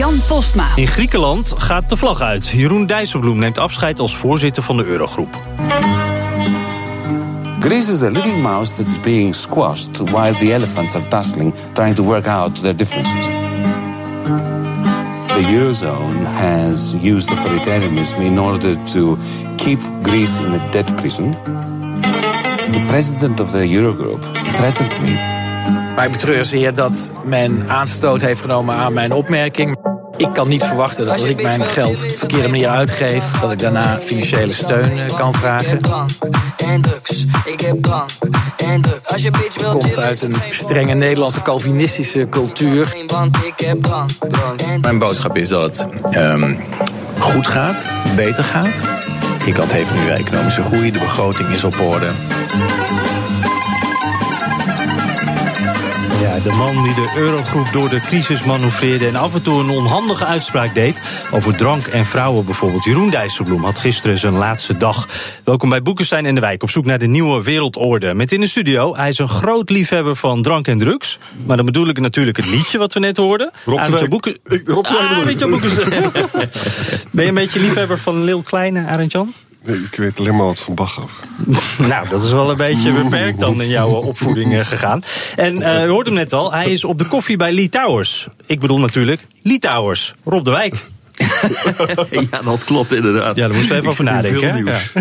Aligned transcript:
Jan 0.00 0.20
Postma. 0.28 0.68
In 0.76 0.86
Griekenland 0.86 1.54
gaat 1.56 1.88
de 1.88 1.96
vlag 1.96 2.20
uit. 2.20 2.48
Jeroen 2.48 2.86
Dijsselbloem 2.86 3.38
neemt 3.38 3.58
afscheid 3.58 4.00
als 4.00 4.16
voorzitter 4.16 4.62
van 4.62 4.76
de 4.76 4.84
Eurogroep. 4.84 5.42
Greece 7.58 7.92
is 7.92 8.02
a 8.02 8.08
little 8.08 8.36
mouse 8.36 8.74
that 8.74 8.86
is 8.86 9.00
being 9.00 9.34
squashed 9.34 9.98
while 9.98 10.32
the 10.32 10.52
elephants 10.52 10.94
are 10.94 11.08
tussling, 11.08 11.54
trying 11.72 11.94
to 11.94 12.04
work 12.04 12.26
out 12.26 12.60
their 12.60 12.76
differences. 12.76 13.26
The 15.26 15.50
Eurozone 15.52 16.24
has 16.24 16.94
used 17.02 17.30
authoritarianism 17.30 18.20
in 18.20 18.38
order 18.38 18.76
to 18.92 19.18
keep 19.56 19.80
Greece 20.02 20.42
in 20.42 20.52
a 20.52 20.70
debt 20.70 20.96
prison. 20.96 21.30
The 22.70 22.84
president 22.88 23.40
of 23.40 23.50
the 23.50 23.66
Eurogroup 23.66 24.22
threatened 24.42 25.00
me 25.02 25.38
mij 26.00 26.10
betreur 26.10 26.44
zeer 26.44 26.74
dat 26.74 27.10
men 27.24 27.68
aanstoot 27.68 28.20
heeft 28.20 28.40
genomen 28.40 28.74
aan 28.74 28.92
mijn 28.92 29.12
opmerking. 29.12 29.89
Ik 30.20 30.32
kan 30.32 30.48
niet 30.48 30.64
verwachten 30.64 31.04
dat 31.04 31.20
als 31.20 31.28
ik 31.28 31.42
mijn 31.42 31.62
geld 31.62 32.02
op 32.02 32.08
de 32.08 32.16
verkeerde 32.16 32.48
manier 32.48 32.68
uitgeef... 32.68 33.24
dat 33.40 33.52
ik 33.52 33.58
daarna 33.58 33.98
financiële 34.00 34.52
steun 34.52 34.98
eh, 34.98 35.16
kan 35.16 35.34
vragen. 35.34 35.80
Komt 39.70 39.98
uit 39.98 40.22
een 40.22 40.36
strenge 40.50 40.94
Nederlandse 40.94 41.42
Calvinistische 41.42 42.26
cultuur. 42.30 42.96
Mijn 44.80 44.98
boodschap 44.98 45.36
is 45.36 45.48
dat 45.48 45.62
het 45.62 46.16
um, 46.16 46.58
goed 47.18 47.46
gaat, 47.46 47.86
beter 48.16 48.44
gaat. 48.44 48.80
Griekenland 49.38 49.72
heeft 49.72 49.94
nu 49.94 50.08
economische 50.10 50.62
groei, 50.62 50.90
de 50.90 50.98
begroting 50.98 51.48
is 51.48 51.64
op 51.64 51.80
orde. 51.80 52.08
Ja, 56.20 56.38
de 56.38 56.52
man 56.52 56.82
die 56.82 56.94
de 56.94 57.12
eurogroep 57.16 57.72
door 57.72 57.88
de 57.88 58.00
crisis 58.00 58.42
manoeuvreerde... 58.42 59.06
en 59.06 59.16
af 59.16 59.34
en 59.34 59.42
toe 59.42 59.60
een 59.60 59.70
onhandige 59.70 60.24
uitspraak 60.24 60.74
deed 60.74 61.00
over 61.32 61.56
drank 61.56 61.86
en 61.86 62.04
vrouwen 62.04 62.44
bijvoorbeeld. 62.44 62.84
Jeroen 62.84 63.10
Dijsselbloem 63.10 63.64
had 63.64 63.78
gisteren 63.78 64.18
zijn 64.18 64.32
laatste 64.32 64.76
dag. 64.76 65.08
Welkom 65.44 65.68
bij 65.68 65.82
Boekenstein 65.82 66.26
en 66.26 66.34
de 66.34 66.40
Wijk 66.40 66.62
op 66.62 66.70
zoek 66.70 66.84
naar 66.84 66.98
de 66.98 67.06
nieuwe 67.06 67.42
wereldorde. 67.42 68.14
Met 68.14 68.32
in 68.32 68.40
de 68.40 68.46
studio, 68.46 68.96
hij 68.96 69.08
is 69.08 69.18
een 69.18 69.28
groot 69.28 69.70
liefhebber 69.70 70.16
van 70.16 70.42
drank 70.42 70.68
en 70.68 70.78
drugs. 70.78 71.18
Maar 71.46 71.56
dan 71.56 71.66
bedoel 71.66 71.88
ik 71.88 72.00
natuurlijk 72.00 72.36
het 72.36 72.46
liedje 72.46 72.78
wat 72.78 72.92
we 72.92 73.00
net 73.00 73.16
hoorden. 73.16 73.50
Rob 73.64 74.08
boeken... 74.08 74.38
Ik, 74.44 74.68
Rob 74.68 74.86
ah, 74.86 75.24
Ben 77.10 77.24
je 77.24 77.28
een 77.28 77.34
beetje 77.34 77.60
liefhebber 77.60 77.98
van 77.98 78.24
Lil 78.24 78.42
Kleine, 78.42 78.86
Arend 78.86 79.12
Jan? 79.12 79.34
Nee, 79.64 79.76
ik 79.76 79.94
weet 79.94 80.18
alleen 80.18 80.36
maar 80.36 80.46
wat 80.46 80.58
van 80.58 80.74
Bach 80.74 81.02
af. 81.02 81.20
nou, 81.88 82.08
dat 82.08 82.22
is 82.22 82.30
wel 82.30 82.50
een 82.50 82.56
beetje 82.56 82.92
beperkt 82.92 83.40
dan 83.40 83.62
in 83.62 83.68
jouw 83.68 83.88
opvoeding 83.90 84.54
eh, 84.54 84.64
gegaan. 84.64 85.02
En 85.36 85.60
uh, 85.60 85.84
u 85.84 85.88
hoort 85.88 86.06
hem 86.06 86.14
net 86.14 86.32
al, 86.32 86.52
hij 86.52 86.72
is 86.72 86.84
op 86.84 86.98
de 86.98 87.04
koffie 87.04 87.36
bij 87.36 87.52
Lee 87.52 87.68
Towers. 87.68 88.28
Ik 88.46 88.60
bedoel 88.60 88.78
natuurlijk 88.78 89.26
Lee 89.42 89.58
Towers, 89.58 90.14
Rob 90.24 90.44
de 90.44 90.50
Wijk. 90.50 90.74
ja, 92.30 92.42
dat 92.42 92.64
klopt 92.64 92.92
inderdaad. 92.92 93.36
Ja, 93.36 93.46
daar 93.46 93.56
moesten 93.56 93.74
we 93.74 93.78
even 93.78 93.88
over 93.88 94.04
nadenken. 94.04 94.40
Veel 94.40 94.52
nieuws. 94.52 94.92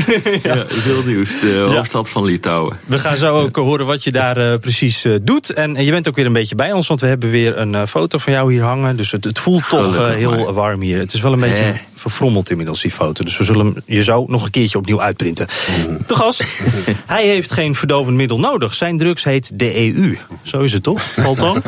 Ja. 0.44 0.56
ja. 0.56 0.64
veel 0.68 1.04
nieuws. 1.06 1.40
De 1.40 1.68
hoofdstad 1.76 2.10
van 2.10 2.24
Litouwen. 2.24 2.78
We 2.86 3.00
gaan 3.00 3.18
zo 3.18 3.36
ook 3.36 3.56
horen 3.56 3.86
wat 3.86 4.04
je 4.04 4.12
daar 4.12 4.38
uh, 4.38 4.58
precies 4.58 5.06
uh, 5.06 5.16
doet. 5.22 5.54
En 5.54 5.86
je 5.86 5.92
bent 5.92 6.08
ook 6.08 6.16
weer 6.16 6.26
een 6.26 6.34
beetje 6.34 6.56
bij 6.56 6.72
ons, 6.72 6.88
want 6.88 7.02
we 7.02 7.08
hebben 7.08 7.30
weer 7.30 7.58
een 7.58 7.74
uh, 7.74 7.86
foto 7.86 8.18
van 8.18 8.34
jou 8.34 8.52
hier 8.54 8.64
hangen. 8.64 8.96
Dus 8.98 9.12
het, 9.12 9.24
het 9.24 9.40
voelt 9.40 9.70
toch 9.70 10.14
heel 10.14 10.54
warm 10.54 10.82
hier. 10.82 10.98
Het 10.98 11.14
is 11.14 11.22
wel 11.22 11.34
een 11.34 11.40
beetje 11.40 11.74
verfrommeld 12.00 12.50
inmiddels, 12.50 12.82
die 12.82 12.92
foto. 12.92 13.24
Dus 13.24 13.38
we 13.38 13.44
zullen 13.44 13.66
hem 13.66 13.76
je 13.86 14.04
zo 14.04 14.26
nog 14.28 14.44
een 14.44 14.52
keertje 14.52 14.78
opnieuw 14.78 15.02
uitprinten. 15.02 15.48
Mm. 15.88 16.06
Te 16.06 16.16
gast, 16.16 16.44
hij 17.06 17.28
heeft 17.28 17.52
geen 17.52 17.76
verdovend 17.76 18.16
middel 18.16 18.40
nodig. 18.40 18.74
Zijn 18.74 18.98
drugs 18.98 19.24
heet 19.24 19.50
de 19.54 19.76
EU. 19.76 20.18
Zo 20.44 20.62
is 20.62 20.74
het 20.74 20.84
toch, 20.84 21.02
Alton? 21.26 21.62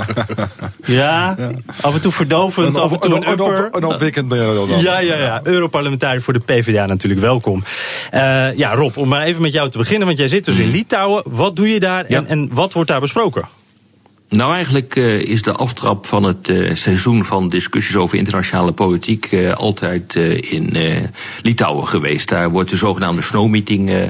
Ja, 0.86 1.36
af 1.82 1.94
en 1.94 2.02
toe 2.02 2.12
verdovend, 2.12 2.78
af 2.78 2.92
en 2.92 3.00
toe 3.00 3.16
een 3.16 3.32
upper. 3.32 3.68
Een 3.72 3.84
opwekkend 3.84 4.28
ben 4.28 4.38
je 4.38 4.68
dan. 4.68 4.82
Ja, 4.82 5.00
ja, 5.00 5.16
ja. 5.16 5.40
Europarlementariër 5.44 6.22
voor 6.22 6.34
de 6.34 6.40
PvdA 6.40 6.86
natuurlijk, 6.86 7.22
welkom. 7.22 7.64
Uh, 8.14 8.58
ja, 8.58 8.74
Rob, 8.74 8.98
om 8.98 9.08
maar 9.08 9.22
even 9.22 9.42
met 9.42 9.54
jou 9.54 9.70
te 9.70 9.78
beginnen, 9.78 10.08
want 10.08 10.20
jij 10.20 10.28
zit 10.28 10.46
dus 10.46 10.58
in 10.58 10.66
mm. 10.66 10.72
Litouwen. 10.72 11.24
Wat 11.26 11.56
doe 11.56 11.70
je 11.70 11.80
daar 11.80 12.06
en, 12.06 12.28
en 12.28 12.50
wat 12.54 12.74
wordt 12.74 12.90
daar 12.90 13.00
besproken? 13.00 13.61
Nou, 14.32 14.54
eigenlijk 14.54 14.96
uh, 14.96 15.22
is 15.22 15.42
de 15.42 15.52
aftrap 15.52 16.06
van 16.06 16.24
het 16.24 16.50
uh, 16.50 16.76
seizoen 16.76 17.26
van 17.26 17.50
discussies 17.50 17.96
over 17.96 18.18
internationale 18.18 18.72
politiek 18.72 19.32
uh, 19.32 19.54
altijd 19.54 20.16
in 20.40 20.78
Litouwen 21.42 21.88
geweest. 21.88 22.30
Daar 22.30 22.50
wordt 22.50 22.70
de 22.70 22.76
zogenaamde 22.76 23.22
Snow-meeting 23.22 24.10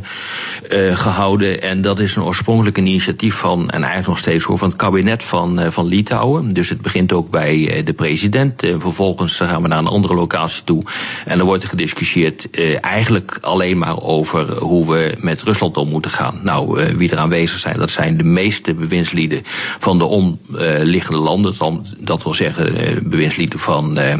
gehouden. 0.93 1.61
En 1.61 1.81
dat 1.81 1.99
is 1.99 2.15
een 2.15 2.23
oorspronkelijk 2.23 2.77
initiatief 2.77 3.35
van, 3.35 3.69
en 3.69 3.79
eigenlijk 3.79 4.07
nog 4.07 4.17
steeds 4.17 4.43
hoor, 4.43 4.57
van 4.57 4.67
het 4.67 4.77
kabinet 4.77 5.23
van, 5.23 5.71
van 5.71 5.85
Litouwen. 5.85 6.53
Dus 6.53 6.69
het 6.69 6.81
begint 6.81 7.13
ook 7.13 7.29
bij 7.29 7.81
de 7.85 7.93
president. 7.93 8.59
vervolgens 8.77 9.37
gaan 9.37 9.61
we 9.61 9.67
naar 9.67 9.79
een 9.79 9.87
andere 9.87 10.15
locatie 10.15 10.63
toe. 10.63 10.83
En 11.25 11.37
dan 11.37 11.47
wordt 11.47 11.63
er 11.63 11.69
gediscussieerd 11.69 12.49
eigenlijk 12.79 13.37
alleen 13.41 13.77
maar 13.77 14.01
over 14.01 14.57
hoe 14.57 14.91
we 14.91 15.13
met 15.19 15.41
Rusland 15.41 15.77
om 15.77 15.89
moeten 15.89 16.11
gaan. 16.11 16.39
Nou, 16.43 16.95
wie 16.97 17.11
er 17.11 17.17
aanwezig 17.17 17.59
zijn, 17.59 17.77
dat 17.77 17.89
zijn 17.89 18.17
de 18.17 18.23
meeste 18.23 18.73
bewindslieden 18.73 19.41
van 19.79 19.97
de 19.97 20.09
omliggende 20.11 21.19
landen. 21.19 21.55
Dat 21.97 22.23
wil 22.23 22.33
zeggen 22.33 22.75
eh, 22.75 23.01
bewindslieden 23.01 23.59
van 23.59 23.97
eh, 23.97 24.17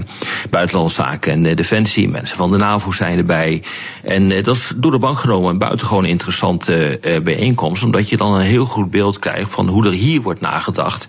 buitenlandse 0.50 1.02
zaken 1.02 1.32
en 1.32 1.46
eh, 1.46 1.56
defensie. 1.56 2.10
Mensen 2.10 2.38
van 2.38 2.52
de 2.52 2.58
NAVO 2.58 2.92
zijn 2.92 3.18
erbij. 3.18 3.64
En 4.04 4.44
dat 4.44 4.56
is 4.56 4.74
door 4.76 4.92
de 4.92 5.00
bank 5.00 5.18
genomen 5.18 5.50
een 5.50 5.58
buitengewoon 5.58 6.06
interessante 6.06 7.00
bijeenkomst. 7.24 7.84
Omdat 7.84 8.10
je 8.10 8.18
dan 8.18 8.34
een 8.34 8.42
heel 8.42 8.66
goed 8.66 8.92
beeld 8.92 9.20
krijgt 9.20 9.52
van 9.52 9.68
hoe 9.68 9.86
er 9.86 9.92
hier 9.92 10.22
wordt 10.22 10.42
nagedacht. 10.42 11.06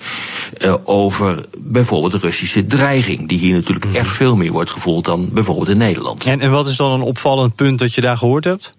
over 0.84 1.40
bijvoorbeeld 1.58 2.12
de 2.12 2.18
Russische 2.18 2.64
dreiging. 2.64 3.28
Die 3.28 3.38
hier 3.38 3.54
natuurlijk 3.54 3.86
mhm. 3.86 3.96
echt 3.96 4.10
veel 4.10 4.36
meer 4.36 4.52
wordt 4.52 4.70
gevoeld 4.70 5.04
dan 5.04 5.28
bijvoorbeeld 5.32 5.68
in 5.68 5.76
Nederland. 5.76 6.24
En, 6.24 6.40
en 6.40 6.50
wat 6.50 6.68
is 6.68 6.76
dan 6.76 6.90
een 6.90 7.02
opvallend 7.02 7.54
punt 7.54 7.78
dat 7.78 7.94
je 7.94 8.00
daar 8.00 8.16
gehoord 8.16 8.44
hebt? 8.44 8.72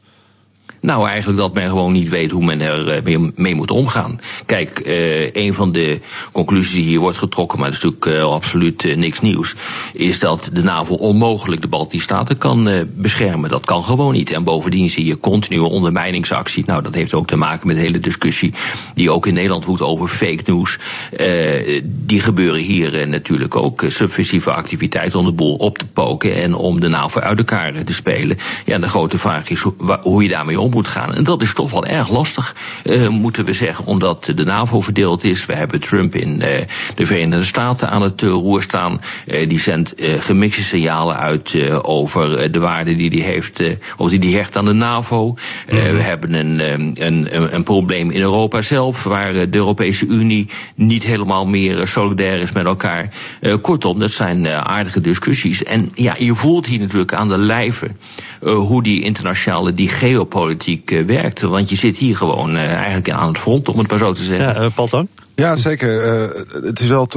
Nou, 0.84 1.08
eigenlijk 1.08 1.40
dat 1.40 1.54
men 1.54 1.70
gewoon 1.70 1.92
niet 1.92 2.10
weet 2.10 2.32
hoe 2.32 2.46
men 2.46 2.62
er 2.62 2.90
eh, 2.90 3.20
mee, 3.36 3.56
moet 3.56 3.72
omgaan. 3.72 4.20
Kijk, 4.46 4.82
uh, 4.86 5.32
een 5.34 5.54
van 5.54 5.72
de 5.72 6.00
conclusies 6.32 6.74
die 6.74 6.84
hier 6.84 7.00
wordt 7.00 7.18
getrokken, 7.18 7.60
maar 7.60 7.70
dat 7.70 7.78
is 7.78 7.84
natuurlijk 7.84 8.22
uh, 8.22 8.32
absoluut 8.32 8.84
uh, 8.84 8.98
niks 8.98 9.22
nieuws, 9.22 9.56
is 9.94 10.20
dat 10.20 10.50
de 10.54 10.64
NAVO 10.64 10.96
onmogelijk 10.96 11.62
de 11.62 11.68
Baltische 11.68 12.04
Staten 12.04 12.38
kan 12.38 12.88
beschermen. 12.96 13.50
Dat 13.50 13.66
kan 13.66 13.84
gewoon 13.84 14.14
niet. 14.14 14.32
En 14.32 14.44
bovendien 14.44 14.90
zie 14.90 15.06
je 15.06 15.18
continue 15.18 15.64
ondermijningsactie. 15.64 16.64
Nou, 16.66 16.84
dat 16.84 16.96
heeft 16.96 17.14
ook 17.14 17.28
te 17.28 17.36
maken 17.36 17.68
met 17.68 17.76
de 17.76 17.82
hele 17.82 18.00
discussie 18.00 18.54
die 18.94 19.12
ook 19.12 19.28
in 19.28 19.34
Nederland 19.34 19.66
woedt 19.66 19.82
over 19.82 20.08
fake 20.08 20.44
news. 20.46 20.80
die 21.86 22.20
gebeuren 22.20 22.62
hier 22.62 23.08
natuurlijk 23.08 23.56
ook. 23.56 23.84
Subversieve 23.88 24.52
activiteiten 24.52 25.20
om 25.20 25.26
de 25.26 25.32
boel 25.32 25.56
op 25.56 25.78
te 25.78 25.88
poken 25.88 26.36
en 26.36 26.56
om 26.56 26.80
de 26.80 26.88
NAVO 26.88 27.20
uit 27.20 27.38
elkaar 27.38 27.84
te 27.84 27.94
spelen. 27.94 28.38
Ja, 28.66 28.78
de 28.78 28.90
grote 28.90 29.18
vraag 29.18 29.50
is 29.50 29.62
hoe, 29.62 29.74
hoe 30.02 30.24
je 30.24 30.30
daarmee 30.30 30.60
om 30.60 30.73
moet 30.74 30.88
gaan. 30.88 31.14
En 31.14 31.24
dat 31.24 31.42
is 31.42 31.54
toch 31.54 31.72
wel 31.72 31.86
erg 31.86 32.10
lastig, 32.10 32.56
uh, 32.84 33.08
moeten 33.08 33.46
we 33.46 33.54
zeggen, 33.54 33.86
omdat 33.86 34.32
de 34.36 34.44
NAVO 34.44 34.82
verdeeld 34.82 35.24
is. 35.24 35.46
We 35.46 35.54
hebben 35.54 35.80
Trump 35.80 36.16
in 36.16 36.30
uh, 36.30 36.48
de 36.96 37.06
Verenigde 37.06 37.46
Staten 37.46 37.90
aan 37.90 38.02
het 38.02 38.22
uh, 38.22 38.30
roer 38.30 38.62
staan. 38.62 39.02
die 39.26 39.60
zendt 39.60 39.94
gemixte 39.98 40.64
signalen 40.64 41.18
uit 41.18 41.72
over 41.84 42.52
de 42.52 42.60
waarde 42.60 42.96
die 42.96 43.10
hij 43.10 43.32
heeft, 43.32 43.64
of 43.98 44.10
die 44.10 44.20
hij 44.20 44.30
hecht 44.30 44.58
aan 44.58 44.66
de 44.66 44.74
NAVO. 44.74 45.28
Mm 45.28 45.36
-hmm. 45.68 45.96
we 45.96 46.02
hebben 46.02 46.34
een, 46.34 46.60
een, 46.60 46.96
een, 47.00 47.56
een, 47.56 47.64
probleem 47.64 48.12
in 48.12 48.22
Europa 48.22 48.62
zelf, 48.62 49.04
waar 49.04 49.34
de 49.34 49.48
Europese 49.52 50.06
Unie 50.06 50.50
niet 50.76 51.04
helemaal 51.04 51.46
meer 51.46 51.88
solidair 51.88 52.42
is 52.42 52.52
met 52.52 52.66
elkaar. 52.66 53.10
kortom, 53.62 54.00
dat 54.00 54.12
zijn 54.12 54.48
aardige 54.48 55.02
discussies. 55.02 55.64
En 55.64 55.92
ja, 55.94 56.16
je 56.18 56.36
voelt 56.36 56.66
hier 56.66 56.80
natuurlijk 56.80 57.14
aan 57.14 57.30
de 57.30 57.38
lijve 57.38 57.88
hoe 58.44 58.84
die 58.84 59.02
internationale, 59.02 59.74
die 59.74 59.90
geopolitiek 59.90 60.86
politiek 60.86 60.92
uh, 60.92 61.06
werkt. 61.06 61.42
Want 61.42 61.70
je 61.70 61.76
zit 61.76 61.96
hier 61.98 62.18
gewoon 62.18 62.56
uh, 62.56 62.74
eigenlijk 62.74 63.10
aan 63.10 63.28
het 63.28 63.38
front, 63.38 63.70
om 63.70 63.80
het 63.80 63.90
maar 63.90 64.00
zo 64.00 64.14
te 64.14 64.24
zeggen. 64.24 64.54
Ja, 64.56 64.64
uh, 64.64 64.70
Paul 64.76 65.08
Ja, 65.36 65.56
zeker. 65.56 66.02
het 66.64 66.80
is 66.80 66.88
wel 66.88 67.08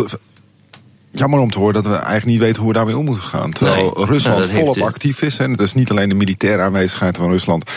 jammer 1.18 1.38
om 1.40 1.50
te 1.50 1.58
horen 1.58 1.74
dat 1.74 1.86
we 1.86 1.94
eigenlijk 1.94 2.24
niet 2.24 2.38
weten 2.38 2.62
hoe 2.62 2.70
we 2.70 2.76
daarmee 2.76 2.96
om 2.96 3.04
moeten 3.04 3.24
gaan. 3.24 3.52
Terwijl 3.52 3.82
Nee. 3.82 3.90
Nou, 3.94 4.06
Rusland 4.06 4.50
volop 4.50 4.80
actief 4.80 5.22
is. 5.22 5.38
En 5.38 5.50
het 5.50 5.60
is 5.60 5.74
niet 5.74 5.90
alleen 5.90 6.08
de 6.08 6.14
militaire 6.14 6.62
aanwezigheid 6.62 7.16
van 7.16 7.30
Rusland, 7.30 7.70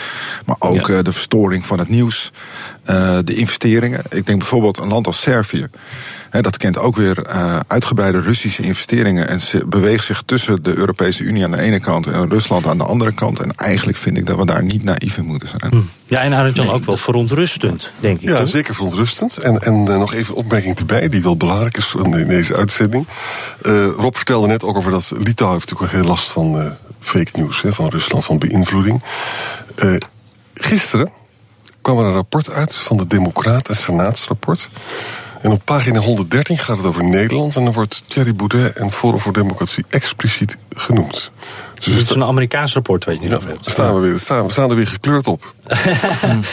maar 0.46 0.56
ook 0.58 0.86
Ja. 0.86 0.96
eh, 0.96 1.04
de 1.04 1.12
verstoring 1.12 1.66
van 1.66 1.78
het 1.78 1.88
nieuws, 1.88 2.30
eh, 2.84 3.18
de 3.24 3.34
investeringen. 3.34 4.02
Ik 4.08 4.26
denk 4.26 4.38
bijvoorbeeld 4.38 4.78
een 4.78 4.88
land 4.88 5.06
als 5.06 5.20
Servië. 5.20 5.66
Hè, 6.30 6.40
dat 6.42 6.56
kent 6.56 6.78
ook 6.78 6.96
weer 6.96 7.22
eh, 7.22 7.58
uitgebreide 7.66 8.20
Russische 8.20 8.62
investeringen 8.62 9.28
en 9.28 9.40
ze 9.40 9.66
beweegt 9.66 10.04
zich 10.04 10.22
tussen 10.26 10.62
de 10.62 10.76
Europese 10.76 11.22
Unie 11.22 11.44
aan 11.44 11.50
de 11.50 11.60
ene 11.60 11.80
kant 11.80 12.06
en 12.06 12.28
Rusland 12.28 12.66
aan 12.66 12.78
de 12.78 12.84
andere 12.84 13.12
kant. 13.14 13.40
En 13.40 13.54
eigenlijk 13.54 13.98
vind 13.98 14.16
ik 14.16 14.26
dat 14.26 14.36
we 14.38 14.46
daar 14.46 14.62
niet 14.62 14.84
naïef 14.84 15.16
in 15.16 15.24
moeten 15.24 15.48
zijn. 15.48 15.88
Ja, 16.10 16.20
en 16.20 16.34
Arend-Jan 16.34 16.70
ook 16.70 16.84
wel 16.84 16.96
verontrustend, 16.96 17.92
denk 18.00 18.20
ik. 18.20 18.28
Ja, 18.28 18.38
toch? 18.38 18.48
zeker 18.48 18.74
verontrustend. 18.74 19.36
En, 19.36 19.58
en 19.58 19.88
eh, 19.88 19.98
nog 19.98 20.14
even 20.14 20.32
een 20.32 20.40
opmerking 20.40 20.78
erbij, 20.78 21.08
die 21.08 21.22
wel 21.22 21.36
belangrijk 21.36 21.76
is 21.76 21.94
in 22.02 22.28
deze 22.28 22.56
uitzending. 22.56 23.06
Eh, 23.62 23.86
Rob 23.86 24.14
vertelde 24.14 24.46
net 24.46 24.62
ook 24.62 24.76
over 24.76 24.90
dat 24.90 25.12
Litouwen 25.18 25.58
heeft 25.58 25.70
natuurlijk 25.70 25.92
wel 25.92 26.00
heel 26.00 26.10
last 26.10 26.30
van 26.30 26.60
eh, 26.60 26.70
fake 27.00 27.30
news, 27.32 27.62
hè, 27.62 27.72
van 27.72 27.88
Rusland, 27.88 28.24
van 28.24 28.38
beïnvloeding. 28.38 29.02
Eh, 29.74 29.94
gisteren 30.54 31.10
kwam 31.80 31.98
er 31.98 32.04
een 32.04 32.12
rapport 32.12 32.50
uit 32.50 32.74
van 32.74 32.96
de 32.96 33.06
Democraten, 33.06 33.74
een 33.74 33.80
Senaatsrapport. 33.80 34.68
En 35.40 35.50
op 35.50 35.60
pagina 35.64 35.98
113 35.98 36.58
gaat 36.58 36.76
het 36.76 36.86
over 36.86 37.04
Nederland. 37.04 37.56
En 37.56 37.64
dan 37.64 37.72
wordt 37.72 38.02
Thierry 38.06 38.34
Boudet 38.34 38.76
en 38.76 38.92
Forum 38.92 39.18
voor 39.18 39.32
Democratie 39.32 39.84
expliciet 39.88 40.56
genoemd. 40.76 41.30
Dus 41.84 41.94
Dit 41.94 42.02
is 42.02 42.10
een 42.10 42.24
Amerikaans 42.24 42.72
rapport 42.74 43.04
waar 43.04 43.14
je 43.14 43.20
het 43.20 43.30
hebt. 43.30 43.44
daar 43.44 43.72
staan 43.74 43.94
we, 43.94 44.00
weer, 44.00 44.18
staan, 44.18 44.46
we 44.46 44.52
staan 44.52 44.70
er 44.70 44.76
weer 44.76 44.86
gekleurd 44.86 45.26
op. 45.26 45.54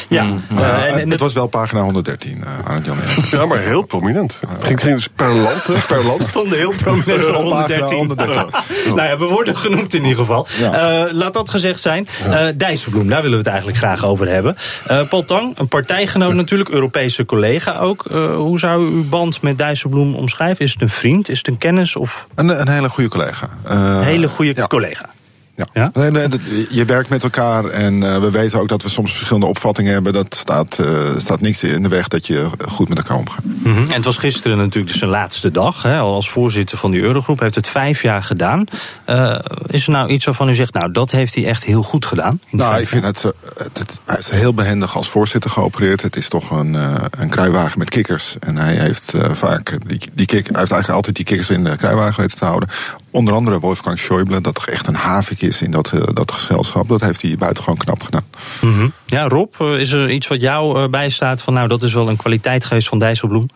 Ja, 0.09 0.21
eh, 0.24 0.27
en- 0.27 0.57
eh, 0.57 1.01
en 1.01 1.09
het 1.09 1.19
was 1.19 1.33
wel 1.33 1.47
pagina 1.47 1.81
113, 1.81 2.44
eh 2.44 2.50
Arend 2.71 2.85
Jan. 2.85 2.97
Ja, 3.31 3.45
maar 3.45 3.57
heel 3.57 3.81
prominent. 3.83 4.39
Het 4.50 4.63
ging, 4.63 4.81
ging 4.81 4.95
dus 4.95 5.07
per 5.15 5.33
land, 5.33 5.63
hè, 5.68 5.74
per 5.88 6.03
land. 6.06 6.24
stonden 6.29 6.57
heel 6.57 6.74
prominent 6.81 7.29
op 7.29 7.35
Op 7.35 7.50
pagina 7.50 7.77
113. 7.85 7.97
113. 7.97 8.45
nou 8.95 9.09
ja, 9.09 9.18
we 9.18 9.25
worden 9.25 9.56
genoemd 9.57 9.94
in 9.94 10.01
ieder 10.01 10.18
geval. 10.18 10.47
Ja. 10.59 11.03
Eh, 11.06 11.12
laat 11.13 11.33
dat 11.33 11.50
gezegd 11.50 11.80
zijn. 11.80 12.07
Eh 12.30 12.45
Dijsselbloem, 12.56 13.07
daar 13.07 13.21
willen 13.21 13.31
we 13.38 13.44
het 13.44 13.47
eigenlijk 13.47 13.77
graag 13.77 14.06
over 14.06 14.27
hebben. 14.27 14.57
Eh 14.88 15.01
Paul 15.09 15.25
Tang, 15.25 15.59
een 15.59 15.68
partijgenoot 15.68 16.33
natuurlijk, 16.33 16.69
Europese 16.69 17.25
collega 17.25 17.77
ook. 17.80 18.06
Eh, 18.06 18.35
hoe 18.35 18.59
zou 18.59 18.85
u 18.85 18.91
uw 18.91 19.07
band 19.09 19.41
met 19.41 19.57
Dijsselbloem 19.57 20.15
omschrijven? 20.15 20.65
Is 20.65 20.71
het 20.73 20.81
een 20.81 20.89
vriend? 20.89 21.30
Is 21.30 21.38
het 21.38 21.47
een 21.47 21.57
kennis? 21.57 21.95
Of 21.95 22.27
Een, 22.35 22.59
een 22.62 22.68
hele 22.69 22.89
goede 22.89 23.09
collega. 23.09 23.50
Eh, 23.63 23.75
een 23.77 24.03
hele 24.03 24.27
goede 24.27 24.53
ja. 24.56 24.68
collega? 24.68 25.15
Ja. 25.57 25.65
Ja? 25.74 25.89
Nee, 25.94 26.12
nee, 26.12 26.27
dat- 26.27 26.39
je 26.69 26.86
werkt 26.86 27.09
met 27.09 27.24
elkaar 27.24 27.65
en 27.65 28.04
eh, 28.13 28.19
we 28.19 28.31
weten 28.31 28.59
ook 28.59 28.68
dat 28.68 28.81
we 28.83 28.89
soms 28.89 29.12
verschillende 29.13 29.45
opvattingen 29.48 29.94
hebben. 29.94 30.13
Dat 30.13 30.36
staat, 30.36 30.80
eh, 30.80 30.88
staat 31.18 31.42
niks 31.42 31.63
in 31.63 31.83
de 31.83 31.89
weg 31.89 32.07
dat 32.07 32.27
je 32.27 32.50
goed 32.68 32.89
met 32.89 32.98
elkaar 32.98 33.18
omgaat. 33.18 33.44
Mhm. 33.44 33.77
En 33.81 33.92
het 33.92 34.06
was 34.06 34.18
gisteren 34.18 34.57
natuurlijk 34.57 34.88
dus 34.88 34.98
zijn 35.00 35.12
laatste 35.12 35.51
dag. 35.51 35.81
Hè, 35.81 35.98
al 35.98 36.13
als 36.13 36.30
voorzitter 36.30 36.77
van 36.77 36.92
die 36.92 37.01
Eurogroep. 37.01 37.39
Heeft 37.39 37.56
het 37.56 37.68
vijf 37.69 38.01
jaar 38.01 38.24
gedaan. 38.24 38.63
Eh, 39.06 39.36
is 39.68 39.86
er 39.86 39.92
nou 39.92 40.09
iets 40.09 40.25
waarvan 40.25 40.50
u 40.50 40.56
zegt, 40.56 40.74
nou 40.74 40.92
dat 40.92 41.12
heeft 41.12 41.36
hij 41.36 41.45
echt 41.48 41.63
heel 41.63 41.83
goed 41.83 42.06
gedaan? 42.06 42.39
Nou, 42.50 42.81
ik 42.81 42.88
vind 42.88 43.04
het, 43.04 43.21
het, 43.57 43.77
het- 43.77 44.00
hij 44.06 44.18
is 44.18 44.30
heel 44.30 44.54
behendig 44.54 44.95
als 44.95 45.09
voorzitter 45.09 45.50
geopereerd. 45.50 46.01
Het 46.01 46.15
is 46.15 46.27
toch 46.30 46.50
een, 46.51 46.77
een 47.19 47.30
kruiwagen 47.30 47.80
met 47.80 47.89
kikkers. 47.89 48.36
En 48.39 48.57
hij 48.57 48.74
heeft 48.75 49.13
vaak 49.31 49.77
die, 49.88 50.00
die 50.13 50.25
kick, 50.25 50.48
hij 50.48 50.59
heeft 50.59 50.71
eigenlijk 50.71 50.89
altijd 50.89 51.15
die 51.15 51.25
kikkers 51.25 51.50
in 51.50 51.63
de 51.63 51.75
kruiwagen 51.75 52.21
weten 52.21 52.38
te 52.38 52.45
houden. 52.45 52.69
Onder 53.12 53.33
andere 53.33 53.59
Wolfgang 53.59 54.00
Schäuble, 54.00 54.42
dat 54.42 54.54
toch 54.54 54.68
echt 54.68 54.88
een 54.88 54.95
havik 54.95 55.42
is 55.42 55.62
in 55.62 55.71
dat, 55.71 55.92
eh, 55.92 56.01
dat 56.13 56.31
gezelschap. 56.31 56.88
Dat 56.88 57.01
heeft 57.01 57.21
hij 57.21 57.36
buitengewoon 57.38 57.77
knap 57.77 58.01
gedaan. 58.01 58.25
Mhm. 58.62 58.88
Ja, 59.06 59.27
Rob, 59.27 59.54
eh, 59.57 59.80
is 59.80 59.92
er 59.92 60.09
iets 60.09 60.27
wat 60.27 60.42
jou 60.42 60.83
eh, 60.83 60.89
bijstaat 60.89 61.42
van 61.42 61.54
nou 61.54 61.68
dat 61.68 61.81
is 61.81 61.94
wel 61.94 62.09
een 62.09 62.15
kwaliteit 62.15 62.65
geweest 62.65 62.88
van 62.88 63.00
Dijsselbloem? 63.00 63.48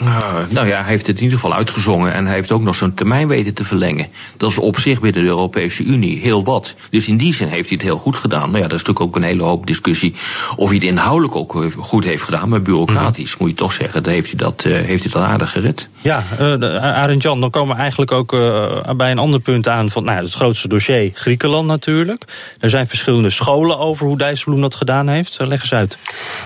Nou, 0.00 0.46
nou 0.50 0.66
ja, 0.66 0.80
hij 0.80 0.90
heeft 0.90 1.06
het 1.06 1.16
in 1.16 1.22
ieder 1.22 1.38
geval 1.38 1.56
uitgezongen 1.56 2.12
en 2.12 2.26
hij 2.26 2.34
heeft 2.34 2.52
ook 2.52 2.62
nog 2.62 2.74
zijn 2.74 2.94
termijn 2.94 3.28
weten 3.28 3.54
te 3.54 3.64
verlengen. 3.64 4.06
Dat 4.36 4.50
is 4.50 4.58
op 4.58 4.78
zich 4.78 5.00
binnen 5.00 5.22
de 5.22 5.28
Europese 5.28 5.82
Unie 5.82 6.20
heel 6.20 6.44
wat. 6.44 6.74
Dus 6.90 7.08
in 7.08 7.16
die 7.16 7.34
zin 7.34 7.48
heeft 7.48 7.68
hij 7.68 7.78
het 7.78 7.86
heel 7.86 7.98
goed 7.98 8.16
gedaan. 8.16 8.50
Maar 8.50 8.60
ja, 8.60 8.68
dat 8.68 8.78
is 8.78 8.84
natuurlijk 8.84 9.06
ook 9.06 9.16
een 9.16 9.28
hele 9.28 9.42
hoop 9.42 9.66
discussie 9.66 10.14
of 10.56 10.68
hij 10.68 10.76
het 10.76 10.86
inhoudelijk 10.86 11.36
ook 11.36 11.66
goed 11.78 12.04
heeft 12.04 12.22
gedaan. 12.22 12.48
Maar 12.48 12.62
bureaucratisch 12.62 13.36
moet 13.36 13.48
je 13.48 13.54
toch 13.54 13.72
zeggen, 13.72 14.02
dan 14.02 14.12
heeft 14.12 14.28
hij 14.28 14.38
dat, 14.38 14.64
eh, 14.64 14.72
heeft 14.72 15.02
hij 15.02 15.12
dat 15.12 15.22
aardig 15.22 15.50
gered. 15.50 15.88
Ja, 16.02 16.22
uh, 16.40 16.82
Arend 16.82 17.22
Jan, 17.22 17.40
dan 17.40 17.50
komen 17.50 17.74
we 17.74 17.80
eigenlijk 17.80 18.12
ook 18.12 18.32
uh, 18.32 18.80
bij 18.96 19.10
een 19.10 19.18
ander 19.18 19.40
punt 19.40 19.68
aan 19.68 19.90
van 19.90 20.04
nou, 20.04 20.22
het 20.22 20.32
grootste 20.32 20.68
dossier 20.68 21.10
Griekenland 21.14 21.66
natuurlijk. 21.66 22.24
Er 22.60 22.70
zijn 22.70 22.86
verschillende 22.86 23.30
scholen 23.30 23.78
over 23.78 24.06
hoe 24.06 24.18
Dijsselbloem 24.18 24.60
dat 24.60 24.74
gedaan 24.74 25.08
heeft. 25.08 25.38
Uh, 25.40 25.46
leg 25.46 25.60
eens 25.60 25.72
uit. 25.72 25.96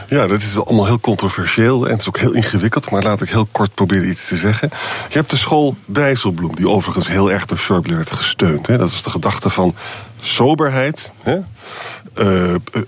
Ja, 0.09 0.27
dat 0.27 0.41
is 0.41 0.59
allemaal 0.59 0.87
heel 0.87 1.01
controversieel 1.01 1.85
en 1.85 1.91
het 1.91 2.01
is 2.01 2.09
ook 2.09 2.19
heel 2.19 2.33
ingewikkeld, 2.33 2.91
maar 2.91 3.03
laat 3.03 3.23
ik 3.23 3.29
heel 3.29 3.49
kort 3.53 3.75
proberen 3.75 4.09
iets 4.09 4.29
te 4.29 4.37
zeggen. 4.37 4.71
Je 5.09 5.19
hebt 5.19 5.31
de 5.31 5.37
school 5.37 5.77
Dijsselbloem, 5.85 6.55
die 6.55 6.69
overigens 6.69 7.09
heel 7.09 7.31
erg 7.31 7.45
door 7.45 7.59
Schäuble 7.59 7.95
werd 7.95 8.11
gesteund. 8.11 8.67
Hè. 8.67 8.79
Dat 8.79 8.91
is 8.91 9.03
de 9.03 9.11
gedachte 9.11 9.51
van 9.51 9.75
soberheid, 10.21 11.13
hè. 11.23 11.39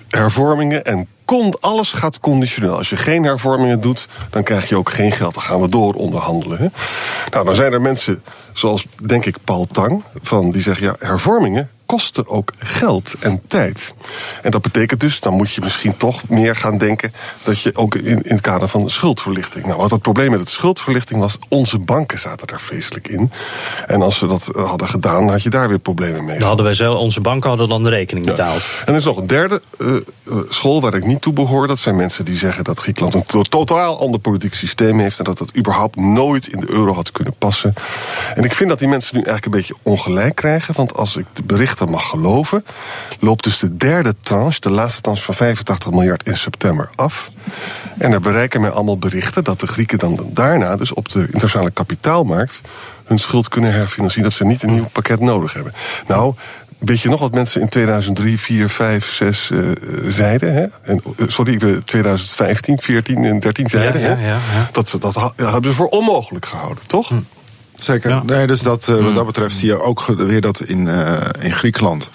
Hervormingen 0.08 0.84
en 0.84 1.08
kon, 1.26 1.54
alles 1.60 1.92
gaat 1.92 2.20
conditioneel. 2.20 2.76
Als 2.76 2.90
je 2.90 2.96
geen 2.96 3.24
hervormingen 3.24 3.80
doet, 3.80 4.08
dan 4.30 4.42
krijg 4.42 4.68
je 4.68 4.76
ook 4.76 4.90
geen 4.90 5.12
geld. 5.12 5.34
Dan 5.34 5.42
gaan 5.42 5.60
we 5.60 5.68
door 5.68 5.94
onderhandelen. 5.94 6.58
Hè? 6.58 6.66
Nou, 7.30 7.44
dan 7.44 7.54
zijn 7.54 7.72
er 7.72 7.80
mensen, 7.80 8.22
zoals 8.52 8.86
denk 9.02 9.26
ik 9.26 9.36
Paul 9.44 9.64
Tang, 9.64 10.02
van 10.22 10.50
die 10.50 10.62
zeggen: 10.62 10.86
ja, 10.86 10.94
hervormingen 10.98 11.70
kosten 11.86 12.28
ook 12.28 12.52
geld 12.58 13.14
en 13.20 13.40
tijd. 13.46 13.94
En 14.42 14.50
dat 14.50 14.62
betekent 14.62 15.00
dus, 15.00 15.20
dan 15.20 15.32
moet 15.32 15.52
je 15.52 15.60
misschien 15.60 15.96
toch 15.96 16.28
meer 16.28 16.56
gaan 16.56 16.78
denken 16.78 17.12
dat 17.42 17.60
je 17.60 17.76
ook 17.76 17.94
in, 17.94 18.22
in 18.22 18.32
het 18.34 18.40
kader 18.40 18.68
van 18.68 18.90
schuldverlichting. 18.90 19.66
Nou, 19.66 19.78
wat 19.78 19.90
het 19.90 20.02
probleem 20.02 20.30
met 20.30 20.40
het 20.40 20.48
schuldverlichting 20.48 21.20
was, 21.20 21.38
onze 21.48 21.78
banken 21.78 22.18
zaten 22.18 22.46
daar 22.46 22.60
vreselijk 22.60 23.08
in. 23.08 23.32
En 23.86 24.02
als 24.02 24.20
we 24.20 24.26
dat 24.26 24.50
hadden 24.54 24.88
gedaan, 24.88 25.28
had 25.28 25.42
je 25.42 25.50
daar 25.50 25.68
weer 25.68 25.78
problemen 25.78 26.24
mee. 26.24 26.38
Dan 26.38 26.48
hadden 26.48 26.64
wij 26.64 26.74
zelf, 26.74 26.98
onze 26.98 27.20
banken 27.20 27.48
hadden 27.48 27.68
dan 27.68 27.82
de 27.82 27.88
rekening 27.88 28.26
betaald. 28.26 28.62
Ja. 28.62 28.68
En 28.84 28.92
er 28.92 28.98
is 28.98 29.04
nog 29.04 29.16
een 29.16 29.26
derde 29.26 29.62
uh, 29.78 29.96
school 30.48 30.80
waar 30.80 30.94
ik 30.94 31.06
niet 31.06 31.20
toe 31.20 31.32
behoor. 31.32 31.66
Dat 31.66 31.78
zijn 31.78 31.96
mensen 31.96 32.24
die 32.24 32.36
zeggen 32.36 32.64
dat 32.64 32.78
Griekenland 32.78 33.14
een 33.14 33.42
totaal 33.42 34.00
ander 34.00 34.20
politiek 34.20 34.54
systeem 34.54 34.98
heeft. 34.98 35.18
En 35.18 35.24
dat 35.24 35.38
dat 35.38 35.56
überhaupt 35.56 35.96
nooit 35.96 36.48
in 36.48 36.60
de 36.60 36.70
euro 36.70 36.94
had 36.94 37.12
kunnen 37.12 37.34
passen. 37.38 37.74
En 38.34 38.44
ik 38.44 38.54
vind 38.54 38.68
dat 38.68 38.78
die 38.78 38.88
mensen 38.88 39.16
nu 39.16 39.22
eigenlijk 39.22 39.54
een 39.54 39.60
beetje 39.60 39.76
ongelijk 39.82 40.34
krijgen. 40.34 40.74
Want 40.74 40.96
als 40.96 41.16
ik 41.16 41.26
de 41.32 41.42
berichten 41.42 41.75
mag 41.84 42.08
geloven, 42.08 42.64
loopt 43.20 43.44
dus 43.44 43.58
de 43.58 43.76
derde 43.76 44.14
tranche, 44.20 44.60
de 44.60 44.70
laatste 44.70 45.00
tranche 45.00 45.22
van 45.22 45.34
85 45.34 45.90
miljard 45.90 46.26
in 46.26 46.36
september 46.36 46.90
af. 46.94 47.30
En 47.98 48.12
er 48.12 48.20
bereiken 48.20 48.60
mij 48.60 48.70
allemaal 48.70 48.98
berichten 48.98 49.44
dat 49.44 49.60
de 49.60 49.66
Grieken 49.66 49.98
dan 49.98 50.28
daarna, 50.32 50.76
dus 50.76 50.92
op 50.92 51.08
de 51.08 51.20
internationale 51.20 51.70
kapitaalmarkt, 51.70 52.60
hun 53.04 53.18
schuld 53.18 53.48
kunnen 53.48 53.72
herfinancieren. 53.72 54.30
Dat 54.30 54.38
ze 54.38 54.44
niet 54.44 54.62
een 54.62 54.72
nieuw 54.72 54.88
pakket 54.92 55.20
nodig 55.20 55.52
hebben. 55.52 55.72
Nou, 56.06 56.34
Weet 56.78 57.00
je 57.00 57.08
nog 57.08 57.20
wat 57.20 57.34
mensen 57.34 57.60
in 57.60 57.68
2003, 57.68 58.40
4, 58.40 58.68
5, 58.68 59.12
6 59.12 59.50
uh, 59.50 59.70
zeiden? 60.08 60.54
Hè? 60.54 60.66
En, 60.82 61.02
uh, 61.16 61.28
sorry, 61.28 61.82
2015, 61.84 62.78
14 62.78 63.24
en 63.24 63.38
13 63.38 63.68
zeiden. 63.68 64.00
Ja, 64.00 64.08
ja, 64.08 64.16
hè? 64.16 64.26
ja, 64.26 64.38
ja. 64.54 64.68
Dat, 64.72 64.88
ze, 64.88 64.98
dat 64.98 65.32
hebben 65.36 65.70
ze 65.70 65.76
voor 65.76 65.86
onmogelijk 65.86 66.46
gehouden, 66.46 66.86
toch? 66.86 67.08
Hm. 67.08 67.14
Zeker. 67.76 68.10
Ja. 68.10 68.22
Nee, 68.22 68.46
dus 68.46 68.60
dat, 68.60 68.88
uh, 68.88 69.04
wat 69.04 69.14
dat 69.14 69.26
betreft 69.26 69.56
zie 69.56 69.68
je 69.68 69.80
ook 69.80 70.04
weer 70.06 70.40
dat 70.40 70.60
in, 70.60 70.88
in 71.40 71.52
Griekenland 71.52 72.10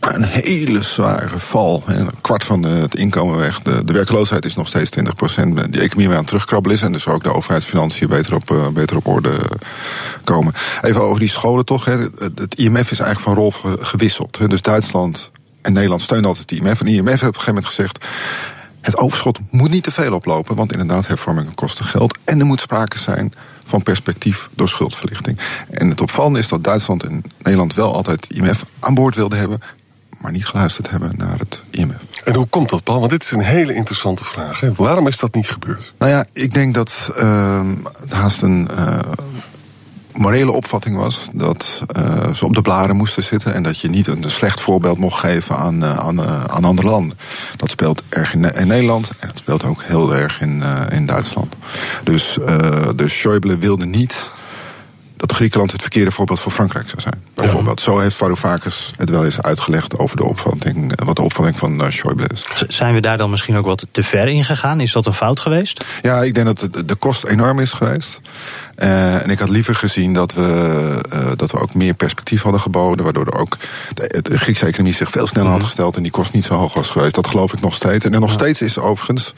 een 0.00 0.22
hele 0.22 0.82
zware 0.82 1.38
val. 1.38 1.82
Een 1.86 2.10
kwart 2.20 2.44
van 2.44 2.62
de, 2.62 2.68
het 2.68 2.94
inkomen 2.94 3.38
weg. 3.38 3.62
De, 3.62 3.84
de 3.84 3.92
werkloosheid 3.92 4.44
is 4.44 4.54
nog 4.54 4.66
steeds 4.66 4.90
20 4.90 5.14
procent. 5.14 5.72
Die 5.72 5.80
economie 5.80 6.06
weer 6.06 6.16
aan 6.16 6.22
het 6.22 6.26
terugkrabbelen 6.26 6.76
is. 6.76 6.82
En 6.82 6.92
dus 6.92 7.06
ook 7.06 7.22
de 7.22 7.32
overheidsfinanciën 7.32 8.08
beter 8.08 8.34
op, 8.34 8.50
uh, 8.50 8.68
beter 8.68 8.96
op 8.96 9.06
orde 9.06 9.32
komen. 10.24 10.52
Even 10.82 11.02
over 11.02 11.20
die 11.20 11.28
scholen 11.28 11.64
toch. 11.64 11.84
Hè. 11.84 11.96
Het 12.34 12.54
IMF 12.54 12.90
is 12.90 13.00
eigenlijk 13.00 13.20
van 13.20 13.34
rol 13.34 13.52
gewisseld. 13.80 14.38
Hè. 14.38 14.48
Dus 14.48 14.62
Duitsland 14.62 15.30
en 15.62 15.72
Nederland 15.72 16.02
steunen 16.02 16.28
altijd 16.28 16.50
het 16.50 16.58
IMF. 16.58 16.80
En 16.80 16.86
het 16.86 16.94
IMF 16.94 17.08
heeft 17.08 17.22
op 17.22 17.28
een 17.28 17.34
gegeven 17.34 17.54
moment 17.54 17.66
gezegd... 17.66 18.04
Het 18.80 18.96
overschot 18.96 19.38
moet 19.50 19.70
niet 19.70 19.82
te 19.82 19.90
veel 19.90 20.12
oplopen, 20.12 20.56
want 20.56 20.72
inderdaad, 20.72 21.06
hervormingen 21.06 21.54
kosten 21.54 21.84
geld. 21.84 22.18
En 22.24 22.40
er 22.40 22.46
moet 22.46 22.60
sprake 22.60 22.98
zijn 22.98 23.32
van 23.70 23.82
perspectief 23.82 24.48
door 24.54 24.68
schuldverlichting. 24.68 25.38
En 25.70 25.90
het 25.90 26.00
opvallende 26.00 26.38
is 26.38 26.48
dat 26.48 26.64
Duitsland 26.64 27.02
en 27.02 27.22
Nederland 27.42 27.74
wel 27.74 27.94
altijd 27.94 28.28
het 28.28 28.36
IMF 28.36 28.64
aan 28.78 28.94
boord 28.94 29.14
wilden 29.14 29.38
hebben, 29.38 29.60
maar 30.18 30.32
niet 30.32 30.46
geluisterd 30.46 30.90
hebben 30.90 31.12
naar 31.16 31.38
het 31.38 31.62
IMF. 31.70 32.00
En 32.24 32.34
hoe 32.34 32.46
komt 32.46 32.70
dat, 32.70 32.84
Paul? 32.84 32.98
Want 32.98 33.10
dit 33.10 33.22
is 33.22 33.30
een 33.30 33.40
hele 33.40 33.74
interessante 33.74 34.24
vraag. 34.24 34.60
Hè? 34.60 34.72
Waarom 34.72 35.06
is 35.06 35.18
dat 35.18 35.34
niet 35.34 35.50
gebeurd? 35.50 35.92
Nou 35.98 36.12
ja, 36.12 36.24
ik 36.32 36.54
denk 36.54 36.74
dat 36.74 37.10
uh, 37.16 37.60
haast 38.08 38.42
een 38.42 38.68
uh, 38.78 38.98
morele 40.20 40.50
opvatting 40.50 40.96
was 40.96 41.28
dat 41.32 41.82
uh, 41.98 42.34
ze 42.34 42.44
op 42.44 42.54
de 42.54 42.62
blaren 42.62 42.96
moesten 42.96 43.22
zitten 43.22 43.54
en 43.54 43.62
dat 43.62 43.80
je 43.80 43.88
niet 43.88 44.06
een 44.06 44.24
slecht 44.26 44.60
voorbeeld 44.60 44.98
mocht 44.98 45.20
geven 45.20 45.56
aan, 45.56 45.82
uh, 45.84 45.96
aan, 45.96 46.20
uh, 46.20 46.44
aan 46.44 46.64
andere 46.64 46.88
landen. 46.88 47.18
Dat 47.56 47.70
speelt 47.70 48.02
erg 48.08 48.34
in, 48.34 48.44
in, 48.44 48.66
Nederland 48.66 49.10
en 49.18 49.28
dat 49.28 49.38
speelt 49.38 49.64
ook 49.64 49.82
heel 49.82 50.14
erg 50.14 50.40
in, 50.40 50.62
in 50.90 51.06
Duitsland. 51.06 51.54
Dus, 52.04 52.38
dus 52.96 53.18
Schäuble 53.18 53.58
wilde 53.58 53.86
niet 53.86 54.30
dat 55.20 55.32
Griekenland 55.32 55.72
het 55.72 55.80
verkeerde 55.80 56.10
voorbeeld 56.10 56.40
voor 56.40 56.52
Frankrijk 56.52 56.88
zou 56.88 57.00
zijn. 57.00 57.22
Bijvoorbeeld. 57.34 57.78
Ja. 57.78 57.84
Zo 57.84 57.98
heeft 57.98 58.16
Varoufakis 58.16 58.92
het 58.96 59.10
wel 59.10 59.24
eens 59.24 59.42
uitgelegd 59.42 59.98
over 59.98 60.16
de 60.16 60.24
opvatting, 60.24 61.04
wat 61.04 61.16
de 61.16 61.22
opvatting 61.22 61.58
van 61.58 61.92
Schäuble 61.92 62.32
is. 62.32 62.46
Zijn 62.68 62.94
we 62.94 63.00
daar 63.00 63.18
dan 63.18 63.30
misschien 63.30 63.56
ook 63.56 63.66
wat 63.66 63.86
te 63.90 64.02
ver 64.02 64.28
in 64.28 64.44
gegaan? 64.44 64.80
Is 64.80 64.92
dat 64.92 65.06
een 65.06 65.14
fout 65.14 65.40
geweest? 65.40 65.84
Ja, 66.02 66.22
ik 66.22 66.34
denk 66.34 66.46
dat 66.46 66.72
de, 66.72 66.84
de 66.84 66.94
kost 66.94 67.24
enorm 67.24 67.58
is 67.58 67.72
geweest. 67.72 68.20
Uh, 68.82 69.22
en 69.22 69.30
ik 69.30 69.38
had 69.38 69.48
liever 69.48 69.74
gezien 69.74 70.12
dat 70.12 70.32
we, 70.32 71.00
uh, 71.12 71.30
dat 71.36 71.50
we 71.50 71.60
ook 71.60 71.74
meer 71.74 71.94
perspectief 71.94 72.42
hadden 72.42 72.60
geboden. 72.60 73.04
Waardoor 73.04 73.26
er 73.26 73.38
ook 73.38 73.56
de, 73.94 74.22
de 74.22 74.38
Griekse 74.38 74.66
economie 74.66 74.94
zich 74.94 75.10
veel 75.10 75.26
sneller 75.26 75.50
had 75.50 75.62
gesteld. 75.62 75.96
En 75.96 76.02
die 76.02 76.12
kost 76.12 76.32
niet 76.32 76.44
zo 76.44 76.54
hoog 76.54 76.74
was 76.74 76.90
geweest. 76.90 77.14
Dat 77.14 77.26
geloof 77.26 77.52
ik 77.52 77.60
nog 77.60 77.74
steeds. 77.74 78.04
En 78.04 78.20
nog 78.20 78.30
steeds 78.30 78.62
is 78.62 78.78
overigens 78.78 79.34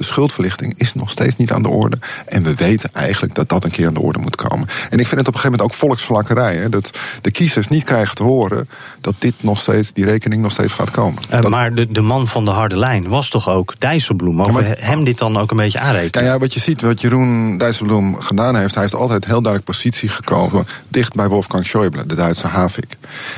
de 0.00 0.06
schuldverlichting 0.06 0.74
is 0.76 0.94
nog 0.94 1.10
steeds 1.10 1.36
niet 1.36 1.52
aan 1.52 1.62
de 1.62 1.68
orde. 1.68 1.98
En 2.26 2.42
we 2.42 2.54
weten 2.54 2.90
eigenlijk 2.92 3.34
dat 3.34 3.48
dat 3.48 3.64
een 3.64 3.70
keer 3.70 3.86
aan 3.86 3.94
de 3.94 4.00
orde 4.00 4.18
moet 4.18 4.36
komen. 4.36 4.68
En 4.90 4.98
ik 4.98 5.06
vind 5.06 5.20
het 5.20 5.28
op 5.28 5.34
een 5.34 5.40
gegeven 5.40 5.50
moment 5.50 5.62
ook 5.62 5.74
volksvlakkerij. 5.74 6.56
Hè, 6.56 6.68
dat 6.68 6.98
de 7.20 7.30
kiezers 7.30 7.68
niet 7.68 7.84
krijgen 7.84 8.14
te 8.14 8.22
horen 8.22 8.68
dat 9.00 9.14
dit 9.18 9.34
nog 9.40 9.58
steeds, 9.58 9.92
die 9.92 10.04
rekening 10.04 10.42
nog 10.42 10.52
steeds 10.52 10.72
gaat 10.72 10.90
komen. 10.90 11.22
Uh, 11.32 11.40
dat... 11.40 11.50
Maar 11.50 11.74
de, 11.74 11.92
de 11.92 12.00
man 12.00 12.28
van 12.28 12.44
de 12.44 12.50
harde 12.50 12.76
lijn 12.76 13.08
was 13.08 13.28
toch 13.28 13.48
ook 13.48 13.74
Dijsselbloem? 13.78 14.34
Mogen 14.34 14.52
ja, 14.52 14.60
maar... 14.60 14.76
hem 14.78 15.04
dit 15.04 15.18
dan 15.18 15.38
ook 15.38 15.50
een 15.50 15.56
beetje 15.56 15.78
aanrekenen? 15.78 16.26
Ja, 16.26 16.32
ja, 16.32 16.38
wat 16.38 16.54
je 16.54 16.60
ziet, 16.60 16.80
wat 16.80 17.00
Jeroen 17.00 17.58
Dijsselbloem 17.58 18.20
gedaan 18.20 18.56
heeft, 18.56 18.74
hij 18.80 18.88
heeft 18.88 19.02
altijd 19.02 19.24
heel 19.24 19.42
duidelijk 19.42 19.64
positie 19.64 20.08
gekomen 20.08 20.66
dicht 20.88 21.14
bij 21.14 21.28
Wolfgang 21.28 21.66
Schäuble, 21.66 22.06
de 22.06 22.14
Duitse 22.14 22.46
Havik. 22.46 22.96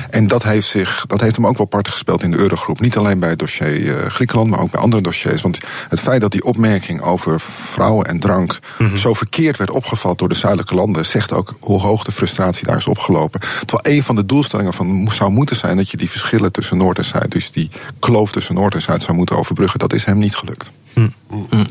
En 0.09 0.27
dat 0.27 0.43
heeft, 0.43 0.67
zich, 0.67 1.05
dat 1.07 1.21
heeft 1.21 1.35
hem 1.35 1.47
ook 1.47 1.57
wel 1.57 1.65
part 1.65 1.87
gespeeld 1.87 2.23
in 2.23 2.31
de 2.31 2.37
Eurogroep. 2.37 2.79
Niet 2.79 2.97
alleen 2.97 3.19
bij 3.19 3.29
het 3.29 3.39
dossier 3.39 3.79
uh, 3.79 4.05
Griekenland, 4.05 4.49
maar 4.49 4.59
ook 4.59 4.71
bij 4.71 4.81
andere 4.81 5.01
dossiers. 5.01 5.41
Want 5.41 5.57
het 5.89 5.99
feit 5.99 6.21
dat 6.21 6.31
die 6.31 6.43
opmerking 6.43 7.01
over 7.01 7.39
vrouwen 7.39 8.05
en 8.05 8.19
drank 8.19 8.59
mm 8.77 8.87
-hmm. 8.87 8.97
zo 8.97 9.13
verkeerd 9.13 9.57
werd 9.57 9.69
opgevat 9.69 10.17
door 10.17 10.29
de 10.29 10.35
zuidelijke 10.35 10.75
landen, 10.75 11.05
zegt 11.05 11.31
ook 11.31 11.55
hoe 11.59 11.79
hoog 11.79 12.03
de 12.03 12.11
frustratie 12.11 12.67
daar 12.67 12.77
is 12.77 12.87
opgelopen. 12.87 13.39
Terwijl 13.65 13.97
een 13.97 14.03
van 14.03 14.15
de 14.15 14.25
doelstellingen 14.25 14.73
van 14.73 15.09
zou 15.11 15.31
moeten 15.31 15.55
zijn 15.55 15.77
dat 15.77 15.89
je 15.89 15.97
die 15.97 16.09
verschillen 16.09 16.51
tussen 16.51 16.77
Noord 16.77 16.97
en 16.97 17.05
Zuid, 17.05 17.31
dus 17.31 17.51
die 17.51 17.69
kloof 17.99 18.31
tussen 18.31 18.55
Noord 18.55 18.75
en 18.75 18.81
Zuid 18.81 19.03
zou 19.03 19.17
moeten 19.17 19.37
overbruggen. 19.37 19.79
Dat 19.79 19.93
is 19.93 20.05
hem 20.05 20.17
niet 20.17 20.35
gelukt. 20.35 20.71
Hm. 20.93 21.07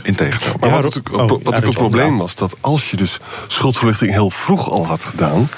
Integendeel. 0.03 0.57
Maar 0.61 0.71
wat 0.71 0.83
natuurlijk, 0.83 1.33
oh, 1.33 1.41
wat 1.43 1.57
ja, 1.57 1.63
een 1.63 1.73
probleem 1.73 2.19
was, 2.19 2.35
dat 2.35 2.57
als 2.61 2.91
je 2.91 2.97
dus 2.97 3.19
schuldverlichting 3.47 4.13
heel 4.13 4.31
vroeg 4.31 4.71
al 4.71 4.87
had 4.87 5.05
gedaan, 5.05 5.49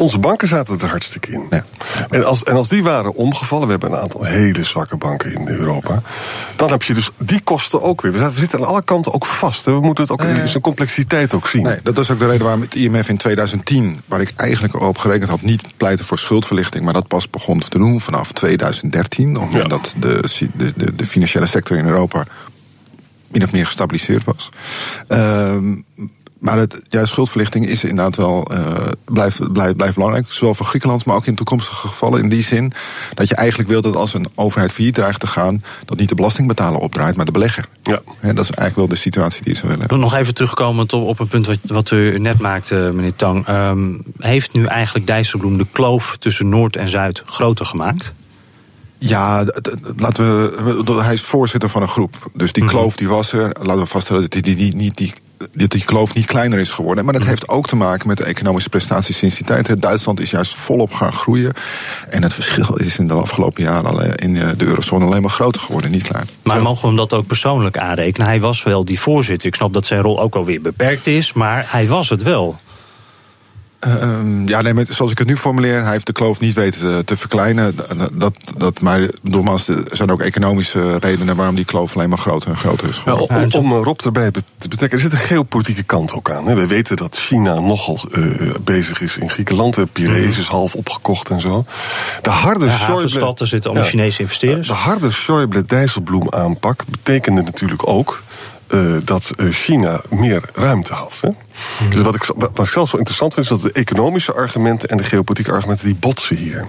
onze 0.00 0.18
banken 0.18 0.48
zaten 0.48 0.80
er 0.80 0.88
hartstikke 0.88 1.32
in. 1.32 1.46
Ja. 1.50 1.64
En, 2.10 2.24
als, 2.24 2.44
en 2.44 2.56
als 2.56 2.68
die 2.68 2.82
waren 2.82 3.14
omgevallen, 3.14 3.64
we 3.64 3.70
hebben 3.70 3.92
een 3.92 3.98
aantal 3.98 4.24
hele 4.24 4.64
zwakke 4.64 4.96
banken 4.96 5.32
in 5.32 5.48
Europa, 5.48 6.02
dan 6.56 6.70
heb 6.70 6.82
je 6.82 6.94
dus 6.94 7.10
die 7.18 7.40
kosten 7.40 7.82
ook 7.82 8.00
weer. 8.00 8.12
We 8.12 8.32
zitten 8.34 8.58
aan 8.58 8.64
alle 8.64 8.82
kanten 8.82 9.12
ook 9.12 9.26
vast. 9.26 9.64
We 9.64 9.80
moeten 9.80 10.04
het 10.04 10.12
ook 10.12 10.22
in 10.22 10.48
zijn 10.48 10.62
complexiteit 10.62 11.34
ook 11.34 11.46
zien. 11.46 11.62
Nee, 11.62 11.78
dat 11.82 11.98
is 11.98 12.10
ook 12.10 12.18
de 12.18 12.26
reden 12.26 12.42
waarom 12.42 12.60
het 12.60 12.74
IMF 12.74 13.08
in 13.08 13.16
2010, 13.16 14.00
waar 14.06 14.20
ik 14.20 14.32
eigenlijk 14.36 14.80
op 14.80 14.98
gerekend 14.98 15.30
had, 15.30 15.42
niet 15.42 15.76
pleiten 15.76 16.04
voor 16.04 16.18
schuldverlichting, 16.18 16.84
maar 16.84 16.94
dat 16.94 17.08
pas 17.08 17.30
begon 17.30 17.58
te 17.58 17.78
doen 17.78 18.00
vanaf 18.00 18.32
2013, 18.32 19.36
omdat 19.36 19.94
ja. 19.94 20.00
de, 20.00 20.20
de, 20.54 20.72
de, 20.76 20.94
de 20.94 21.06
financiële 21.06 21.46
sector 21.46 21.76
in 21.76 21.86
Europa 21.86 22.24
min 23.30 23.44
of 23.44 23.52
meer 23.52 23.66
gestabiliseerd 23.66 24.24
was. 24.24 24.48
Uh, 25.08 25.56
maar 26.40 26.58
het, 26.58 26.82
ja, 26.88 27.04
schuldverlichting 27.04 27.66
is 27.66 27.84
inderdaad 27.84 28.16
wel, 28.16 28.52
uh, 28.52 28.74
blijft, 29.04 29.52
blijft, 29.52 29.76
blijft 29.76 29.94
belangrijk. 29.94 30.26
Zowel 30.28 30.54
voor 30.54 30.66
Griekenland, 30.66 31.04
maar 31.04 31.16
ook 31.16 31.26
in 31.26 31.34
toekomstige 31.34 31.88
gevallen. 31.88 32.22
In 32.22 32.28
die 32.28 32.42
zin 32.42 32.72
dat 33.14 33.28
je 33.28 33.34
eigenlijk 33.34 33.68
wilt 33.68 33.82
dat 33.82 33.96
als 33.96 34.14
een 34.14 34.26
overheid 34.34 34.72
failliet 34.72 34.94
dreigt 34.94 35.20
te 35.20 35.26
gaan... 35.26 35.64
dat 35.84 35.98
niet 35.98 36.08
de 36.08 36.14
belastingbetaler 36.14 36.80
opdraait, 36.80 37.16
maar 37.16 37.24
de 37.24 37.32
belegger. 37.32 37.68
Ja. 37.82 38.02
He, 38.18 38.32
dat 38.34 38.44
is 38.44 38.50
eigenlijk 38.50 38.76
wel 38.76 38.86
de 38.86 38.96
situatie 38.96 39.44
die 39.44 39.54
ze 39.54 39.66
willen. 39.66 40.00
Nog 40.00 40.14
even 40.14 40.34
terugkomend 40.34 40.92
op, 40.92 41.06
op 41.06 41.20
een 41.20 41.28
punt 41.28 41.46
wat, 41.46 41.58
wat 41.62 41.90
u 41.90 42.18
net 42.18 42.38
maakte, 42.38 42.90
meneer 42.94 43.16
Tang. 43.16 43.48
Um, 43.48 44.02
heeft 44.18 44.52
nu 44.52 44.64
eigenlijk 44.64 45.06
Dijsselbloem 45.06 45.58
de 45.58 45.66
kloof 45.72 46.16
tussen 46.18 46.48
Noord 46.48 46.76
en 46.76 46.88
Zuid 46.88 47.22
groter 47.24 47.66
gemaakt? 47.66 48.12
Ja, 49.02 49.44
laten 49.96 50.26
we, 50.84 51.02
hij 51.02 51.14
is 51.14 51.22
voorzitter 51.22 51.68
van 51.68 51.82
een 51.82 51.88
groep. 51.88 52.30
Dus 52.34 52.52
die 52.52 52.64
kloof 52.64 52.96
die 52.96 53.08
was 53.08 53.32
er. 53.32 53.56
Laten 53.62 53.82
we 53.82 53.86
vaststellen 53.86 54.22
dat 54.22 54.30
die, 54.30 54.42
die, 54.42 54.76
die, 54.76 54.92
die, 54.94 55.68
die 55.68 55.84
kloof 55.84 56.14
niet 56.14 56.26
kleiner 56.26 56.58
is 56.58 56.70
geworden. 56.70 57.04
Maar 57.04 57.14
dat 57.14 57.24
heeft 57.24 57.48
ook 57.48 57.66
te 57.66 57.76
maken 57.76 58.08
met 58.08 58.16
de 58.16 58.24
economische 58.24 58.68
prestaties 58.68 59.18
sinds 59.18 59.36
die 59.36 59.46
tijd. 59.46 59.82
Duitsland 59.82 60.20
is 60.20 60.30
juist 60.30 60.54
volop 60.54 60.92
gaan 60.92 61.12
groeien. 61.12 61.52
En 62.08 62.22
het 62.22 62.34
verschil 62.34 62.74
is 62.74 62.98
in 62.98 63.08
de 63.08 63.14
afgelopen 63.14 63.62
jaren 63.62 64.14
in 64.14 64.34
de 64.34 64.66
eurozone 64.66 65.04
alleen 65.04 65.22
maar 65.22 65.30
groter 65.30 65.60
geworden, 65.60 65.90
niet 65.90 66.02
klein. 66.02 66.28
Maar 66.42 66.62
mogen 66.62 66.80
we 66.80 66.86
hem 66.86 66.96
dat 66.96 67.12
ook 67.12 67.26
persoonlijk 67.26 67.78
aanrekenen? 67.78 68.26
Hij 68.26 68.40
was 68.40 68.62
wel 68.62 68.84
die 68.84 69.00
voorzitter. 69.00 69.48
Ik 69.48 69.54
snap 69.54 69.72
dat 69.72 69.86
zijn 69.86 70.00
rol 70.00 70.20
ook 70.20 70.34
alweer 70.34 70.60
beperkt 70.60 71.06
is, 71.06 71.32
maar 71.32 71.64
hij 71.68 71.86
was 71.88 72.08
het 72.08 72.22
wel. 72.22 72.58
Uh, 73.86 74.46
ja, 74.46 74.60
nee, 74.60 74.86
zoals 74.88 75.12
ik 75.12 75.18
het 75.18 75.26
nu 75.26 75.36
formuleer, 75.36 75.82
hij 75.82 75.92
heeft 75.92 76.06
de 76.06 76.12
kloof 76.12 76.40
niet 76.40 76.54
weten 76.54 77.04
te, 77.04 77.16
verkleinen. 77.16 77.76
Dat, 78.12 78.34
dat, 78.56 78.80
maar 78.80 79.10
nogmaals, 79.22 79.68
er 79.68 79.84
zijn 79.90 80.10
ook 80.10 80.20
economische 80.20 80.96
redenen 80.98 81.36
waarom 81.36 81.54
die 81.54 81.64
kloof 81.64 81.96
alleen 81.96 82.08
maar 82.08 82.18
groter 82.18 82.50
en 82.50 82.56
groter 82.56 82.88
is 82.88 82.98
geworden. 82.98 83.50
Ja, 83.50 83.58
om, 83.58 83.72
om 83.72 83.82
Rob 83.82 84.00
erbij 84.00 84.30
te 84.30 84.68
betrekken, 84.68 84.98
er 84.98 85.04
zit 85.04 85.12
een 85.12 85.26
geopolitieke 85.26 85.82
kant 85.82 86.14
ook 86.14 86.30
aan. 86.30 86.46
Hè. 86.46 86.54
We 86.54 86.66
weten 86.66 86.96
dat 86.96 87.16
China 87.16 87.60
nogal 87.60 88.00
uh, 88.12 88.54
bezig 88.64 89.00
is 89.00 89.16
in 89.16 89.30
Griekenland. 89.30 89.74
De 89.74 89.86
Piraeus 89.86 90.38
is 90.38 90.46
half 90.46 90.74
opgekocht 90.74 91.30
en 91.30 91.40
zo. 91.40 91.64
De 92.22 92.30
harde 92.30 92.66
ja, 92.66 92.76
Schäuble, 92.78 93.34
er 93.38 93.46
zitten 93.46 93.70
allemaal 93.70 93.88
ja, 93.88 93.90
Chinese 93.90 94.20
investeerders. 94.20 94.68
De 94.68 94.74
harde 94.74 95.10
Schäuble-Dijsselbloem 95.10 96.26
aanpak 96.30 96.84
betekende 96.88 97.42
natuurlijk 97.42 97.88
ook 97.88 98.22
uh, 98.70 98.96
dat 99.04 99.32
China 99.50 100.00
meer 100.08 100.42
ruimte 100.54 100.92
had. 100.92 101.18
Hè? 101.20 101.28
Mm. 101.28 101.90
Dus 101.90 102.02
wat 102.02 102.14
ik, 102.14 102.24
wat 102.36 102.66
ik 102.66 102.72
zelf 102.72 102.88
zo 102.88 102.96
interessant 102.96 103.34
vind, 103.34 103.50
is 103.50 103.52
dat 103.52 103.62
de 103.62 103.80
economische 103.80 104.32
argumenten 104.32 104.88
en 104.88 104.96
de 104.96 105.02
geopolitieke 105.02 105.52
argumenten 105.52 105.86
die 105.86 105.94
botsen 105.94 106.36
hier. 106.36 106.66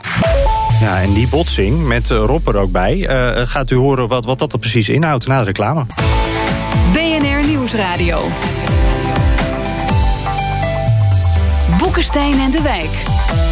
Ja, 0.80 1.02
en 1.02 1.14
die 1.14 1.28
botsing, 1.28 1.88
met 1.88 2.10
Rob 2.10 2.48
er 2.48 2.58
ook 2.58 2.72
bij, 2.72 2.98
uh, 2.98 3.48
gaat 3.48 3.72
u 3.72 3.76
horen 3.76 4.08
wat, 4.08 4.26
wat 4.26 4.40
dat 4.40 4.54
er 4.54 4.60
precies 4.60 4.90
inhoudt 4.90 5.28
na 5.28 5.38
de 5.38 5.44
reclame. 5.44 5.86
BNR 6.94 7.48
Nieuwsradio. 7.48 8.28
Boekenstein 11.78 12.40
en 12.40 12.52
de 12.52 12.62
Wijk. 12.62 13.51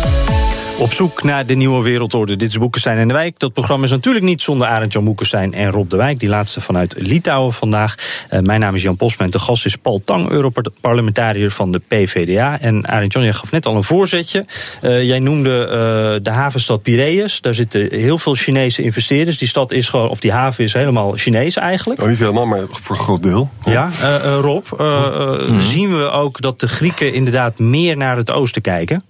Op 0.79 0.93
zoek 0.93 1.23
naar 1.23 1.45
de 1.45 1.55
nieuwe 1.55 1.83
wereldorde. 1.83 2.35
Dit 2.35 2.49
is 2.49 2.57
Boekenstein 2.57 2.97
en 2.97 3.07
de 3.07 3.13
Wijk. 3.13 3.39
Dat 3.39 3.53
programma 3.53 3.85
is 3.85 3.91
natuurlijk 3.91 4.25
niet 4.25 4.41
zonder 4.41 4.67
Arend 4.67 4.93
Jan 4.93 5.03
Boekenstein 5.03 5.53
en 5.53 5.71
Rob 5.71 5.89
de 5.89 5.97
Wijk. 5.97 6.19
Die 6.19 6.29
laatste 6.29 6.61
vanuit 6.61 6.93
Litouwen 6.97 7.53
vandaag. 7.53 7.95
Uh, 8.31 8.39
mijn 8.39 8.59
naam 8.59 8.75
is 8.75 8.81
Jan 8.81 8.95
Posman. 8.95 9.29
De 9.29 9.39
gast 9.39 9.65
is 9.65 9.75
Paul 9.75 10.01
Tang, 10.05 10.29
Europarlementariër 10.29 11.51
van 11.51 11.71
de 11.71 11.81
PVDA. 11.87 12.59
En 12.59 12.87
Arend 12.87 13.13
Jan, 13.13 13.23
jij 13.23 13.33
gaf 13.33 13.51
net 13.51 13.65
al 13.65 13.75
een 13.75 13.83
voorzetje. 13.83 14.45
Uh, 14.81 15.03
jij 15.03 15.19
noemde 15.19 15.65
uh, 15.65 16.23
de 16.23 16.29
havenstad 16.29 16.81
Piraeus. 16.81 17.41
Daar 17.41 17.53
zitten 17.53 17.87
heel 17.91 18.17
veel 18.17 18.35
Chinese 18.35 18.81
investeerders. 18.81 19.37
Die 19.37 19.47
stad 19.47 19.71
is 19.71 19.89
gewoon, 19.89 20.09
of 20.09 20.19
die 20.19 20.31
haven 20.31 20.63
is 20.63 20.73
helemaal 20.73 21.11
Chinees 21.11 21.55
eigenlijk. 21.55 22.01
Oh, 22.01 22.07
niet 22.07 22.19
helemaal, 22.19 22.45
maar 22.45 22.65
voor 22.71 22.95
een 22.95 23.01
groot 23.01 23.23
deel. 23.23 23.49
Ja, 23.65 23.89
ja 24.01 24.17
Rob, 24.17 24.65
mm. 24.77 25.61
zien 25.61 25.97
we 25.97 26.09
ook 26.09 26.41
dat 26.41 26.59
de 26.59 26.67
Grieken 26.67 27.13
inderdaad 27.13 27.59
meer 27.59 27.97
naar 27.97 28.17
het 28.17 28.31
oosten 28.31 28.61
kijken? 28.61 29.03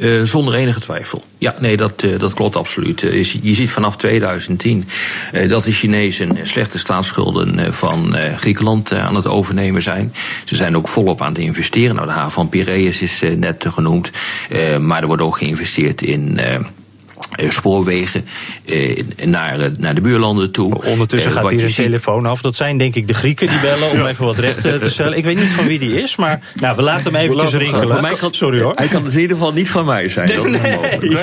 Uh, 0.00 0.22
zonder 0.22 0.54
enige 0.54 0.80
twijfel. 0.80 1.24
Ja, 1.38 1.54
nee, 1.58 1.76
dat, 1.76 2.02
uh, 2.02 2.18
dat 2.18 2.34
klopt 2.34 2.56
absoluut. 2.56 3.02
Uh, 3.02 3.24
je 3.24 3.54
ziet 3.54 3.70
vanaf 3.70 3.96
2010 3.96 4.88
dat 5.48 5.64
de 5.64 5.72
Chinezen 5.72 6.38
slechte 6.42 6.78
staatsschulden 6.78 7.74
van 7.74 8.16
Griekenland 8.36 8.92
aan 8.92 9.14
het 9.14 9.26
overnemen 9.26 9.82
zijn. 9.82 10.12
Ze 10.44 10.56
zijn 10.56 10.76
ook 10.76 10.88
volop 10.88 11.22
aan 11.22 11.32
het 11.32 11.42
investeren. 11.42 11.94
Nou, 11.94 12.06
de 12.06 12.12
haven 12.12 12.32
van 12.32 12.48
Piraeus 12.48 13.02
is 13.02 13.22
net 13.36 13.64
genoemd. 13.68 14.10
maar 14.80 15.00
er 15.00 15.06
wordt 15.06 15.22
ook 15.22 15.36
geïnvesteerd 15.36 16.02
in 16.02 16.40
spoorwegen 17.48 18.24
eh, 18.64 19.00
naar, 19.24 19.70
naar 19.76 19.94
de 19.94 20.00
buurlanden 20.00 20.50
toe. 20.50 20.84
Ondertussen 20.84 21.32
gaat 21.32 21.50
hier 21.50 21.64
een 21.64 21.74
telefoon 21.74 22.26
af. 22.26 22.40
Dat 22.40 22.56
zijn 22.56 22.78
denk 22.78 22.94
ik 22.94 23.06
de 23.06 23.14
Grieken 23.14 23.48
die 23.48 23.60
bellen 23.60 23.90
om 23.90 24.06
even 24.06 24.24
wat 24.24 24.38
recht 24.38 24.60
te 24.60 24.90
stellen. 24.90 25.18
Ik 25.18 25.24
weet 25.24 25.38
niet 25.38 25.50
van 25.50 25.66
wie 25.66 25.78
die 25.78 26.02
is, 26.02 26.16
maar 26.16 26.40
nou, 26.54 26.76
we 26.76 26.82
laten 26.82 27.14
hem 27.14 27.22
eventjes 27.22 27.54
rinkelen. 27.54 28.02
Mij 28.02 28.14
kan, 28.14 28.34
sorry 28.34 28.60
hoor. 28.60 28.72
Hij 28.74 28.86
kan 28.86 29.10
in 29.10 29.18
ieder 29.18 29.36
geval 29.36 29.52
niet 29.52 29.70
van 29.70 29.84
mij 29.84 30.08
zijn. 30.08 30.28
Nee, 30.28 30.58
nee. 30.98 31.10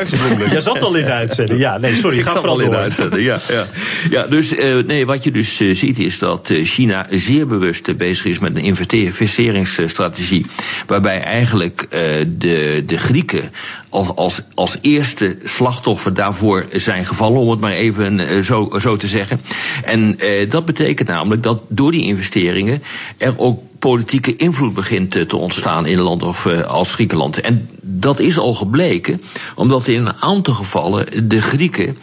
Jij 0.50 0.60
zat 0.60 0.84
al 0.84 0.96
in 0.96 1.06
de 1.06 1.12
uitzending. 1.12 1.60
Ja, 1.60 1.78
nee, 1.78 1.96
sorry. 1.96 2.18
Ik 2.18 2.24
ga 2.24 2.34
vooral 2.34 2.60
in 2.60 2.70
de 2.70 2.76
uitzending. 2.76 3.24
Ja, 3.24 3.40
ja. 3.50 3.66
ja 4.10 4.28
dus 4.28 4.54
nee, 4.86 5.06
wat 5.06 5.24
je 5.24 5.32
dus 5.32 5.58
ziet 5.58 6.00
is 6.00 6.20
dat 6.20 6.52
China 6.64 7.08
zeer 7.10 7.48
bewust 7.48 7.98
bezig 7.98 8.26
is 8.26 8.40
met 8.40 8.56
een 8.56 8.64
investeringsstrategie. 8.64 10.46
Waarbij 10.88 11.22
eigenlijk 11.22 11.88
de, 12.28 12.84
de 12.86 12.98
Grieken 12.98 13.52
als, 13.90 14.16
als, 14.16 14.42
als 14.54 14.78
eerste 14.82 15.38
slachtoffer 15.44 16.14
daarvoor 16.14 16.66
zijn 16.72 17.06
gevallen, 17.06 17.40
om 17.40 17.50
het 17.50 17.60
maar 17.60 17.72
even 17.72 18.20
uh, 18.20 18.44
zo, 18.44 18.70
zo 18.80 18.96
te 18.96 19.08
zeggen. 19.08 19.42
En 19.84 20.16
uh, 20.20 20.50
dat 20.50 20.66
betekent 20.66 21.08
namelijk 21.08 21.44
dat 21.44 21.62
door 21.70 21.92
die 21.92 22.04
investeringen 22.04 22.84
er 23.18 23.34
ook 23.38 23.60
politieke 23.80 24.36
invloed 24.36 24.74
begint 24.74 25.12
te 25.12 25.38
ontstaan 25.38 25.86
in 25.86 26.00
landen 26.00 26.28
of, 26.28 26.46
uh, 26.46 26.62
als 26.62 26.94
Griekenland. 26.94 27.42
En 27.42 27.70
dat 27.82 28.20
is 28.20 28.38
al 28.38 28.54
gebleken, 28.54 29.22
omdat 29.56 29.88
in 29.88 30.06
een 30.06 30.16
aantal 30.20 30.54
gevallen 30.54 31.30
de 31.30 31.42
Grieken 31.42 31.98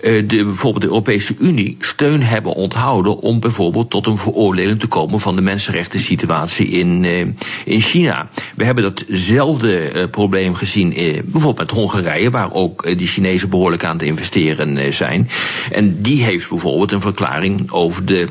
de, 0.00 0.24
bijvoorbeeld 0.44 0.82
de 0.82 0.88
Europese 0.88 1.34
Unie 1.38 1.76
steun 1.80 2.22
hebben 2.22 2.52
onthouden 2.52 3.18
om 3.18 3.40
bijvoorbeeld 3.40 3.90
tot 3.90 4.06
een 4.06 4.18
veroordeling 4.18 4.80
te 4.80 4.86
komen 4.86 5.20
van 5.20 5.36
de 5.36 5.42
mensenrechten 5.42 6.00
situatie 6.00 6.68
in, 6.68 7.04
uh, 7.04 7.26
in 7.64 7.80
China. 7.80 8.28
We 8.54 8.64
hebben 8.64 8.84
datzelfde 8.84 9.92
uh, 9.92 10.04
probleem 10.10 10.54
gezien 10.54 10.90
bijvoorbeeld 11.24 11.58
met 11.58 11.70
Hongarije, 11.70 12.30
waar 12.30 12.52
ook 12.52 12.98
die 12.98 13.06
Chinezen 13.06 13.50
behoorlijk 13.50 13.84
aan 13.84 13.96
het 13.96 14.06
investeren 14.06 14.94
zijn. 14.94 15.30
En 15.72 16.02
die 16.02 16.24
heeft 16.24 16.48
bijvoorbeeld 16.48 16.92
een 16.92 17.00
verklaring 17.00 17.70
over 17.70 18.04
de 18.04 18.28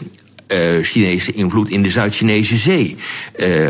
Chinese 0.82 1.32
invloed 1.32 1.70
in 1.70 1.84
de 1.84 1.90
Zuid-Chinese 1.90 2.58
Zee 2.58 2.96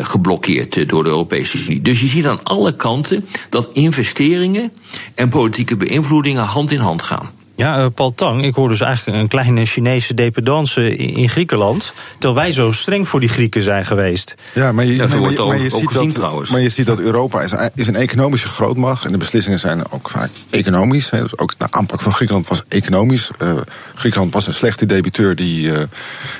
geblokkeerd 0.02 0.90
door 0.90 1.04
de 1.04 1.10
Europese 1.10 1.64
Unie. 1.64 1.82
Dus 1.82 2.02
je 2.02 2.08
ziet 2.08 2.26
aan 2.26 2.44
alle 2.44 2.76
kanten 2.76 3.26
dat 3.50 3.70
investeringen 3.74 4.72
en 5.16 5.30
politieke 5.30 5.76
beïnvloedingen 5.76 6.44
hand 6.44 6.72
in 6.72 6.80
hand 6.80 7.02
gaan. 7.02 7.30
Ja, 7.60 7.80
uh, 7.80 7.86
Paul 7.94 8.14
Tang, 8.14 8.44
ik 8.44 8.56
hoor 8.56 8.70
dus 8.70 8.82
eigenlijk 8.82 9.18
een 9.18 9.28
kleine 9.28 9.66
Chinese 9.66 10.14
dependance 10.14 10.96
in 10.96 11.30
Griekenland. 11.30 11.94
Terwijl 12.12 12.36
wij 12.36 12.52
zo 12.52 12.72
streng 12.72 13.08
voor 13.08 13.20
die 13.20 13.30
Grieken 13.30 13.64
zijn 13.64 13.86
geweest. 13.86 14.36
Ja, 14.54 14.72
maar 14.72 14.86
je, 14.86 14.96
ja, 14.96 15.08
maar, 15.08 15.20
maar, 15.20 15.48
maar 15.48 15.62
je 15.62 15.70
ziet 15.70 15.92
dat, 15.92 16.14
trouwens. 16.14 16.50
maar 16.50 16.62
je 16.62 16.70
ziet 16.70 16.86
dat 16.86 17.00
Europa 17.00 17.42
is, 17.42 17.52
is, 17.76 17.88
een 17.88 17.96
economische 17.96 18.48
grootmacht. 18.48 19.06
En 19.06 19.12
de 19.12 19.18
beslissingen 19.18 19.60
zijn 19.60 19.92
ook 19.92 20.10
vaak 20.10 20.30
economisch. 20.50 21.10
Hè. 21.10 21.22
Dus 21.22 21.38
ook 21.38 21.54
de 21.58 21.66
aanpak 21.70 22.02
van 22.02 22.14
Griekenland 22.14 22.48
was 22.48 22.64
economisch. 22.68 23.30
Uh, 23.42 23.54
Griekenland 23.96 24.34
was 24.34 24.48
een 24.48 24.54
slechte 24.54 24.86
debiteur 24.86 25.36
die, 25.36 25.68
uh, 25.68 25.78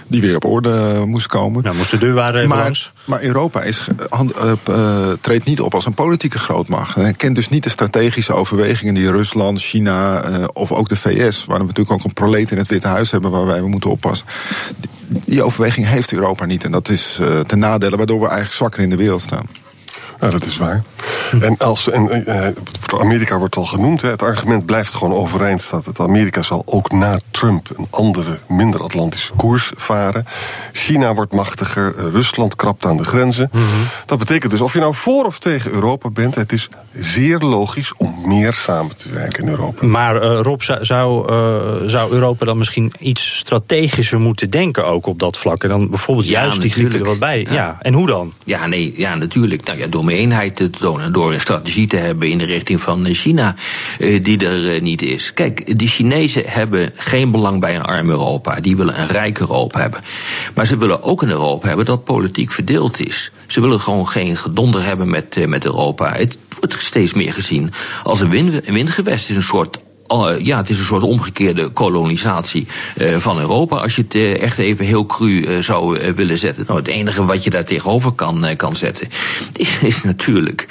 die 0.08 0.22
weer 0.22 0.36
op 0.36 0.46
orde 0.46 1.04
moest 1.06 1.28
komen. 1.28 1.64
Nou, 1.64 1.76
moest 1.76 1.92
de 1.92 1.98
deur 1.98 2.14
waren 2.14 2.36
even 2.36 2.50
maar, 2.50 2.64
langs. 2.64 2.92
Maar 3.06 3.24
Europa 3.24 3.62
is, 3.62 3.88
treedt 5.22 5.46
niet 5.46 5.62
op 5.62 5.74
als 5.74 5.86
een 5.86 5.94
politieke 5.94 6.40
grootmacht. 6.40 6.96
En 6.96 7.16
kent 7.16 7.36
dus 7.36 7.50
niet 7.50 7.64
de 7.64 7.70
strategische 7.70 8.34
overwegingen 8.34 8.94
die 8.94 9.12
Rusland, 9.12 9.62
China 9.62 10.22
of 10.54 10.72
ook 10.72 10.90
de 10.90 10.96
Waar 11.46 11.58
we 11.58 11.64
natuurlijk 11.64 11.92
ook 11.92 12.04
een 12.04 12.14
proleet 12.14 12.52
in 12.52 12.58
het 12.58 12.68
Witte 12.68 12.88
Huis 12.88 13.12
hebben 13.12 13.32
waar 13.32 13.46
wij 13.46 13.62
moeten 13.62 13.90
oppassen. 13.90 14.28
Die 15.08 15.44
overweging 15.44 15.88
heeft 15.88 16.12
Europa 16.12 16.46
niet. 16.46 16.64
En 16.64 16.72
dat 16.72 16.90
is 16.90 17.18
uh, 17.22 17.40
ten 17.40 17.60
nadele, 17.60 17.98
waardoor 17.98 18.20
we 18.20 18.26
eigenlijk 18.26 18.56
zwakker 18.56 18.82
in 18.82 18.90
de 18.90 18.96
wereld 18.96 19.22
staan. 19.22 19.46
Nou, 20.20 20.32
dat 20.32 20.46
is 20.46 20.58
waar. 20.58 20.84
En, 21.42 21.58
als, 21.58 21.90
en 21.90 22.24
uh, 22.28 22.48
Amerika 23.00 23.38
wordt 23.38 23.56
al 23.56 23.66
genoemd. 23.66 24.02
Hè, 24.02 24.10
het 24.10 24.24
argument 24.24 24.66
blijft 24.66 24.94
gewoon 24.94 25.14
overeind 25.14 25.62
staan. 25.62 25.82
Dat 25.86 26.00
Amerika 26.00 26.42
zal 26.42 26.64
ook 26.66 26.92
na 26.92 27.20
Trump 27.32 27.70
een 27.78 27.88
andere, 27.90 28.40
minder 28.48 28.82
Atlantische 28.82 29.34
koers 29.34 29.72
varen. 29.76 30.26
China 30.74 31.14
wordt 31.14 31.34
machtiger. 31.34 31.94
Rusland 32.12 32.56
krapt 32.56 32.86
aan 32.86 32.98
de 32.98 33.04
grenzen. 33.04 33.50
Mm 33.52 33.60
-hmm. 33.60 33.88
Dat 34.06 34.20
betekent 34.20 34.52
dus, 34.52 34.62
of 34.62 34.74
je 34.74 34.80
nou 34.80 34.94
voor 34.94 35.26
of 35.26 35.40
tegen 35.40 35.72
Europa 35.72 36.10
bent, 36.10 36.36
het 36.36 36.52
is 36.52 36.70
zeer 36.94 37.40
logisch 37.40 37.94
om 37.98 38.16
meer 38.26 38.54
samen 38.54 38.96
te 38.96 39.10
werken 39.10 39.44
in 39.44 39.50
Europa. 39.50 39.86
Maar 39.86 40.16
uh, 40.16 40.40
Rob, 40.42 40.62
zou, 40.62 41.32
uh, 41.32 41.90
zou 41.90 42.12
Europa 42.12 42.46
dan 42.46 42.58
misschien 42.58 42.94
iets 43.00 43.38
strategischer 43.38 44.20
moeten 44.20 44.50
denken 44.50 44.86
ook 44.86 45.06
op 45.06 45.20
dat 45.20 45.38
vlak? 45.38 45.64
En 45.64 45.70
dan 45.70 45.90
bijvoorbeeld 45.90 46.28
ja, 46.28 46.42
juist 46.42 46.62
die 46.62 46.72
Grieken 46.72 47.00
er 47.00 47.06
wat 47.06 47.20
bij. 47.20 47.40
Ja. 47.40 47.54
ja. 47.54 47.78
En 47.82 47.94
hoe 47.94 48.08
dan? 48.08 48.34
Ja, 48.44 48.68
nee, 48.68 48.94
ja, 48.98 49.16
natuurlijk. 49.16 49.64
Nou 49.64 49.80
ja, 49.80 49.88
door 49.88 50.06
eenheid 50.10 50.56
te 50.56 50.70
tonen, 50.70 51.14
door 51.14 51.34
een 51.34 51.42
strategie 51.42 51.88
te 51.88 51.98
hebben 51.98 52.30
in 52.30 52.38
de 52.38 52.46
richting 52.46 52.82
van 52.82 53.14
China, 53.14 53.56
uh, 54.00 54.24
die 54.24 54.46
er 54.46 54.76
uh, 54.76 54.82
niet 54.82 55.02
is. 55.02 55.34
Kijk, 55.34 55.78
die 55.78 55.88
Chinezen 55.88 56.44
hebben 56.46 56.92
geen 56.96 57.32
belang 57.32 57.60
bij 57.60 57.76
een 57.76 57.82
arm 57.82 58.10
Europa. 58.10 58.60
Die 58.60 58.78
willen 58.78 59.00
een 59.00 59.08
rijk 59.08 59.40
Europa 59.40 59.80
hebben. 59.80 60.02
Maar 60.56 60.66
ze 60.66 60.78
willen 60.78 61.04
ook 61.04 61.22
een 61.22 61.30
Europa 61.30 61.68
hebben 61.68 61.86
dat 61.86 62.04
politiek 62.04 62.52
verdeeld 62.52 63.00
is. 63.00 63.32
Ze 63.48 63.62
willen 63.62 63.80
gewoon 63.80 64.08
geen 64.08 64.38
gedonder 64.38 64.84
hebben 64.84 65.10
met, 65.10 65.48
met 65.48 65.66
Europa. 65.66 66.14
Het 66.14 66.38
wordt 66.60 66.82
steeds 66.82 67.14
meer 67.14 67.34
gezien 67.34 67.74
als 68.04 68.20
een, 68.20 68.30
win, 68.30 68.62
een 68.66 68.74
windgewest. 68.74 69.28
Het 69.28 69.38
een 69.38 69.44
soort 69.44 69.80
ja, 70.40 70.58
het 70.58 70.70
is 70.70 70.78
een 70.78 70.86
soort 70.86 71.04
omgekeerde 71.04 71.70
kolonisatie 71.70 72.68
uh, 72.98 73.16
van 73.16 73.40
Europa. 73.40 73.78
Als 73.78 73.96
je 73.96 74.02
het 74.02 74.16
uh, 74.16 74.42
echt 74.42 74.58
even 74.58 74.86
heel 74.86 75.06
cru 75.06 75.64
zou 75.64 76.14
willen 76.16 76.38
zetten. 76.38 76.64
Nou, 76.68 76.80
het 76.80 76.88
enige 76.88 77.26
wat 77.26 77.44
je 77.44 77.50
daar 77.50 77.66
tegenover 77.66 78.12
kan, 78.12 78.46
kan 78.58 78.76
zetten, 78.76 79.08
is, 79.56 79.78
is 79.82 80.04
natuurlijk 80.04 80.68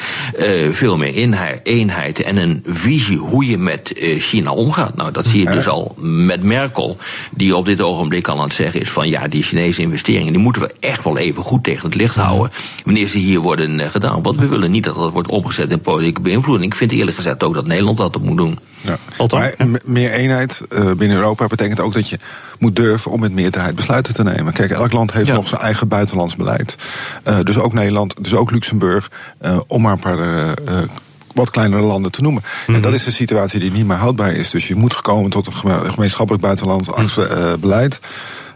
veel 0.70 0.96
meer 0.96 1.14
eenheid, 1.14 1.60
eenheid 1.62 2.22
en 2.22 2.36
een 2.36 2.62
visie 2.66 3.16
hoe 3.16 3.46
je 3.46 3.58
met 3.58 3.92
China 4.18 4.52
omgaat. 4.52 4.96
Nou, 4.96 5.12
dat 5.12 5.26
zie 5.26 5.40
je 5.40 5.50
dus 5.54 5.68
al 5.68 5.94
met 6.00 6.42
Merkel, 6.42 6.96
die 7.30 7.56
op 7.56 7.64
dit 7.64 7.82
ogenblik 7.82 8.28
al 8.28 8.36
aan 8.38 8.44
het 8.44 8.52
zeggen 8.52 8.80
is 8.80 8.90
van 8.90 9.08
ja, 9.08 9.28
die 9.28 9.42
Chinese 9.42 9.80
investeringen, 9.80 10.32
die 10.32 10.42
moeten 10.42 10.62
we 10.62 10.74
echt 10.80 11.04
wel 11.04 11.18
even 11.18 11.42
goed 11.42 11.64
tegen 11.64 11.86
het 11.86 11.94
licht 11.94 12.16
houden. 12.16 12.52
Wanneer 12.84 13.08
ze 13.08 13.18
hier 13.18 13.40
worden 13.40 13.90
gedaan. 13.90 14.22
Want 14.22 14.36
we 14.36 14.46
willen 14.46 14.70
niet 14.70 14.84
dat 14.84 14.94
dat 14.94 15.12
wordt 15.12 15.28
omgezet 15.28 15.70
in 15.70 15.80
politieke 15.80 16.20
beïnvloeding. 16.20 16.72
Ik 16.72 16.78
vind 16.78 16.92
eerlijk 16.92 17.16
gezegd 17.16 17.42
ook 17.42 17.54
dat 17.54 17.66
Nederland 17.66 17.96
dat 17.96 18.20
moet 18.20 18.36
doen. 18.36 18.58
Ja. 18.80 18.98
Maar 19.32 19.54
meer 19.84 20.10
eenheid 20.10 20.60
uh, 20.68 20.92
binnen 20.92 21.16
Europa 21.16 21.46
betekent 21.46 21.80
ook 21.80 21.92
dat 21.92 22.08
je 22.08 22.18
moet 22.58 22.76
durven 22.76 23.10
om 23.10 23.20
met 23.20 23.32
meerderheid 23.32 23.74
besluiten 23.74 24.14
te 24.14 24.22
nemen. 24.22 24.52
Kijk, 24.52 24.70
elk 24.70 24.92
land 24.92 25.12
heeft 25.12 25.26
ja. 25.26 25.34
nog 25.34 25.48
zijn 25.48 25.60
eigen 25.60 25.88
buitenlands 25.88 26.36
beleid. 26.36 26.76
Uh, 27.28 27.38
dus 27.42 27.58
ook 27.58 27.72
Nederland, 27.72 28.14
dus 28.20 28.34
ook 28.34 28.50
Luxemburg, 28.50 29.10
uh, 29.42 29.60
om 29.66 29.82
maar 29.82 29.92
een 29.92 29.98
paar 29.98 30.54
wat 31.34 31.50
kleinere 31.50 31.82
landen 31.82 32.12
te 32.12 32.22
noemen. 32.22 32.42
Mm 32.42 32.50
-hmm. 32.66 32.74
En 32.74 32.80
dat 32.80 32.94
is 32.94 33.06
een 33.06 33.12
situatie 33.12 33.60
die 33.60 33.70
niet 33.70 33.86
meer 33.86 33.96
houdbaar 33.96 34.32
is. 34.32 34.50
Dus 34.50 34.68
je 34.68 34.74
moet 34.74 34.94
gekomen 34.94 35.30
tot 35.30 35.46
een 35.46 35.90
gemeenschappelijk 35.92 36.44
buitenlands 36.44 36.88
mm. 36.88 37.60
beleid. 37.60 38.00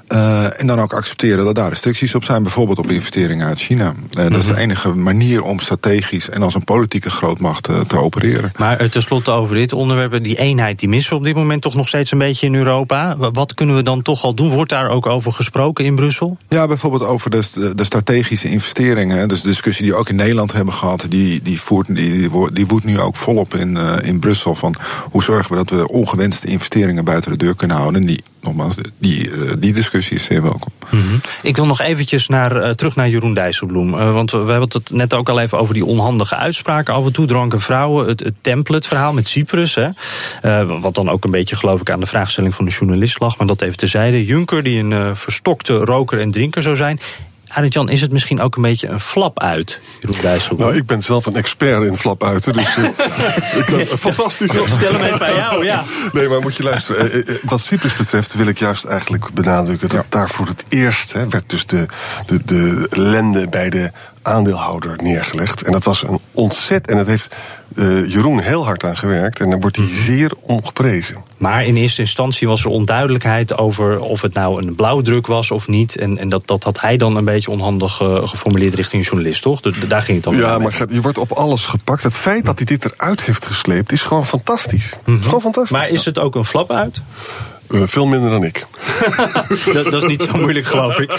Uh, 0.08 0.60
en 0.60 0.66
dan 0.66 0.80
ook 0.80 0.92
accepteren 0.92 1.44
dat 1.44 1.54
daar 1.54 1.68
restricties 1.68 2.14
op 2.14 2.24
zijn, 2.24 2.42
bijvoorbeeld 2.42 2.78
op 2.78 2.90
investeringen 2.90 3.46
uit 3.46 3.60
China. 3.60 3.84
Uh, 3.84 3.90
mm 3.90 4.08
-hmm. 4.12 4.28
Dat 4.28 4.38
is 4.38 4.46
de 4.46 4.56
enige 4.56 4.94
manier 4.94 5.42
om 5.42 5.60
strategisch 5.60 6.30
en 6.30 6.42
als 6.42 6.54
een 6.54 6.64
politieke 6.64 7.10
grootmacht 7.10 7.68
uh, 7.68 7.80
te 7.80 7.98
opereren. 7.98 8.52
Maar 8.56 8.88
tenslotte 8.88 9.30
over 9.30 9.54
dit 9.54 9.72
onderwerp, 9.72 10.24
die 10.24 10.38
eenheid 10.38 10.78
die 10.78 10.88
missen 10.88 11.12
we 11.12 11.18
op 11.18 11.24
dit 11.24 11.34
moment 11.34 11.62
toch 11.62 11.74
nog 11.74 11.88
steeds 11.88 12.10
een 12.12 12.18
beetje 12.18 12.46
in 12.46 12.54
Europa. 12.54 13.16
Wat 13.16 13.54
kunnen 13.54 13.76
we 13.76 13.82
dan 13.82 14.02
toch 14.02 14.24
al 14.24 14.34
doen? 14.34 14.50
Wordt 14.50 14.70
daar 14.70 14.88
ook 14.88 15.06
over 15.06 15.32
gesproken 15.32 15.84
in 15.84 15.94
Brussel? 15.94 16.36
Ja, 16.48 16.66
bijvoorbeeld 16.66 17.04
over 17.04 17.30
de, 17.30 17.72
de 17.74 17.84
strategische 17.84 18.48
investeringen. 18.48 19.28
Dus 19.28 19.40
de 19.40 19.48
discussie 19.48 19.84
die 19.84 19.92
we 19.92 19.98
ook 19.98 20.08
in 20.08 20.16
Nederland 20.16 20.52
hebben 20.52 20.74
gehad, 20.74 21.06
die, 21.08 21.42
die, 21.42 21.60
voert, 21.60 21.86
die, 21.96 22.30
die 22.52 22.66
woedt 22.66 22.84
nu 22.84 23.00
ook 23.00 23.16
volop 23.16 23.54
in, 23.54 23.76
in 24.02 24.18
Brussel. 24.18 24.54
Van 24.54 24.74
hoe 25.10 25.22
zorgen 25.22 25.50
we 25.50 25.64
dat 25.64 25.70
we 25.70 25.88
ongewenste 25.88 26.46
investeringen 26.46 27.04
buiten 27.04 27.30
de 27.30 27.36
deur 27.36 27.56
kunnen 27.56 27.76
houden? 27.76 28.00
En 28.00 28.06
die, 28.06 28.22
nogmaals, 28.42 28.74
die, 28.98 29.31
die 29.59 29.72
discussie 29.72 30.16
is 30.16 30.24
zeer 30.24 30.42
welkom. 30.42 30.72
-hmm. 30.88 31.20
Ik 31.42 31.57
wil 31.57 31.66
nog 31.66 31.81
eventjes 31.81 32.28
naar, 32.28 32.57
uh, 32.57 32.70
terug 32.70 32.96
naar 32.96 33.09
Jeroen 33.09 33.35
Dijsselbloem. 33.35 33.94
Uh, 33.94 34.12
want 34.12 34.31
we, 34.31 34.37
hebben 34.37 34.68
het 34.72 34.90
net 34.90 35.14
ook 35.14 35.28
al 35.28 35.40
even 35.40 35.59
over 35.59 35.74
die 35.74 35.85
onhandige 35.85 36.37
uitspraken. 36.37 36.94
Af 36.94 37.07
en 37.07 37.12
toe 37.12 37.26
dronken 37.26 37.61
vrouwen. 37.61 38.07
Het, 38.07 38.33
template-verhaal 38.40 39.12
met 39.12 39.28
Cyprus. 39.28 39.74
Hè. 39.74 39.88
Wat 40.81 40.94
dan 40.94 41.11
ook 41.11 41.24
een 41.24 41.31
beetje, 41.31 41.57
geloof 41.57 41.81
ik, 41.81 41.90
aan 41.90 42.00
de 42.00 42.07
vraagstelling 42.07 42.55
van 42.55 42.64
de 42.64 42.70
journalist 42.70 43.20
lag. 43.20 43.38
Maar 43.38 43.46
dat 43.46 43.61
even 43.61 43.76
terzijde. 43.76 44.24
Juncker, 44.24 44.62
die 44.62 44.78
een 44.85 45.16
verstokte 45.16 45.72
roker 45.72 46.20
en 46.20 46.31
drinker 46.31 46.62
zou 46.62 46.76
zijn. 46.76 47.00
Arend-Jan, 47.54 47.88
is 47.88 48.00
het 48.00 48.12
misschien 48.12 48.40
ook 48.40 48.56
een 48.56 48.62
beetje 48.62 48.88
een 48.88 49.00
flap 49.00 49.40
uit, 49.40 49.80
Jeroen? 50.00 50.58
Nou, 50.58 50.76
ik 50.76 50.86
ben 50.86 51.02
zelf 51.02 51.26
een 51.26 51.36
expert 51.36 51.84
in 51.84 51.98
flap 51.98 52.24
uiten, 52.24 52.52
dus 52.52 52.76
uh, 52.76 52.84
ik 53.80 53.86
fantastisch. 53.86 54.50
Ik 54.50 54.68
stel 54.68 54.92
hem 54.92 55.02
even 55.02 55.18
bij 55.18 55.34
jou, 55.34 55.64
ja. 55.64 55.82
Nee, 56.12 56.28
maar 56.28 56.40
moet 56.40 56.56
je 56.56 56.62
luisteren. 56.62 57.24
Wat 57.42 57.60
Cyprus 57.60 57.94
betreft 57.94 58.34
wil 58.34 58.46
ik 58.46 58.58
juist 58.58 58.84
eigenlijk 58.84 59.30
benadrukken... 59.30 59.88
dat 59.88 59.98
ja. 59.98 60.06
daar 60.08 60.28
voor 60.28 60.46
het 60.46 60.64
eerst 60.68 61.12
hè, 61.12 61.28
werd 61.28 61.48
dus 61.50 61.66
de, 61.66 61.86
de, 62.26 62.44
de 62.44 62.86
ellende 62.90 63.48
bij 63.48 63.70
de 63.70 63.90
aandeelhouder 64.22 64.96
neergelegd. 65.02 65.62
En 65.62 65.72
dat 65.72 65.85
was 65.85 66.02
een 66.02 66.20
ontzet. 66.32 66.87
En 66.87 66.96
dat 66.96 67.06
heeft 67.06 67.37
uh, 67.74 68.12
Jeroen 68.12 68.40
heel 68.40 68.64
hard 68.64 68.85
aan 68.85 68.96
gewerkt. 68.96 69.40
En 69.40 69.50
daar 69.50 69.61
wordt 69.61 69.76
hij 69.76 69.88
zeer 69.90 70.32
om 70.40 70.64
geprezen. 70.64 71.16
Maar 71.37 71.64
in 71.64 71.76
eerste 71.76 72.00
instantie 72.00 72.48
was 72.48 72.64
er 72.64 72.70
onduidelijkheid 72.70 73.58
over 73.58 74.00
of 74.00 74.22
het 74.22 74.35
nou 74.35 74.62
een 74.62 74.74
blauwdruk 74.74 75.26
was 75.26 75.50
of 75.50 75.68
niet. 75.68 75.96
En, 75.96 76.18
en 76.18 76.28
dat, 76.28 76.46
dat 76.46 76.64
had 76.64 76.80
hij 76.80 76.96
dan 76.96 77.16
een 77.16 77.24
beetje 77.24 77.50
onhandig 77.50 78.00
uh, 78.00 78.28
geformuleerd 78.28 78.74
richting 78.74 79.02
een 79.02 79.08
journalist, 79.08 79.42
toch? 79.42 79.61
Daar 79.61 80.02
ging 80.02 80.24
het 80.24 80.24
dan 80.24 80.42
Ja, 80.42 80.58
maar 80.58 80.85
je 80.88 81.00
wordt 81.00 81.18
op 81.18 81.32
alles 81.32 81.66
gepakt. 81.66 82.02
Het 82.02 82.14
feit 82.14 82.44
dat 82.44 82.58
hij 82.58 82.66
dit 82.66 82.85
eruit 82.85 83.22
heeft 83.22 83.46
gesleept 83.46 83.92
is 83.92 84.02
gewoon 84.02 84.26
fantastisch. 84.26 84.92
Mm 84.94 85.00
-hmm. 85.04 85.18
is 85.20 85.24
gewoon 85.24 85.40
fantastisch. 85.40 85.72
Maar 85.72 85.88
is 85.88 86.04
het 86.04 86.18
ook 86.18 86.35
een 86.35 86.44
flap 86.44 86.70
uit? 86.70 87.00
Uh, 87.72 87.82
veel 87.85 88.06
minder 88.06 88.30
dan 88.30 88.44
ik. 88.44 88.66
dat, 89.72 89.85
dat, 89.85 90.02
is 90.02 90.04
niet 90.04 90.22
zo 90.22 90.38
moeilijk, 90.38 90.66
geloof 90.66 90.98
ik. 90.98 91.11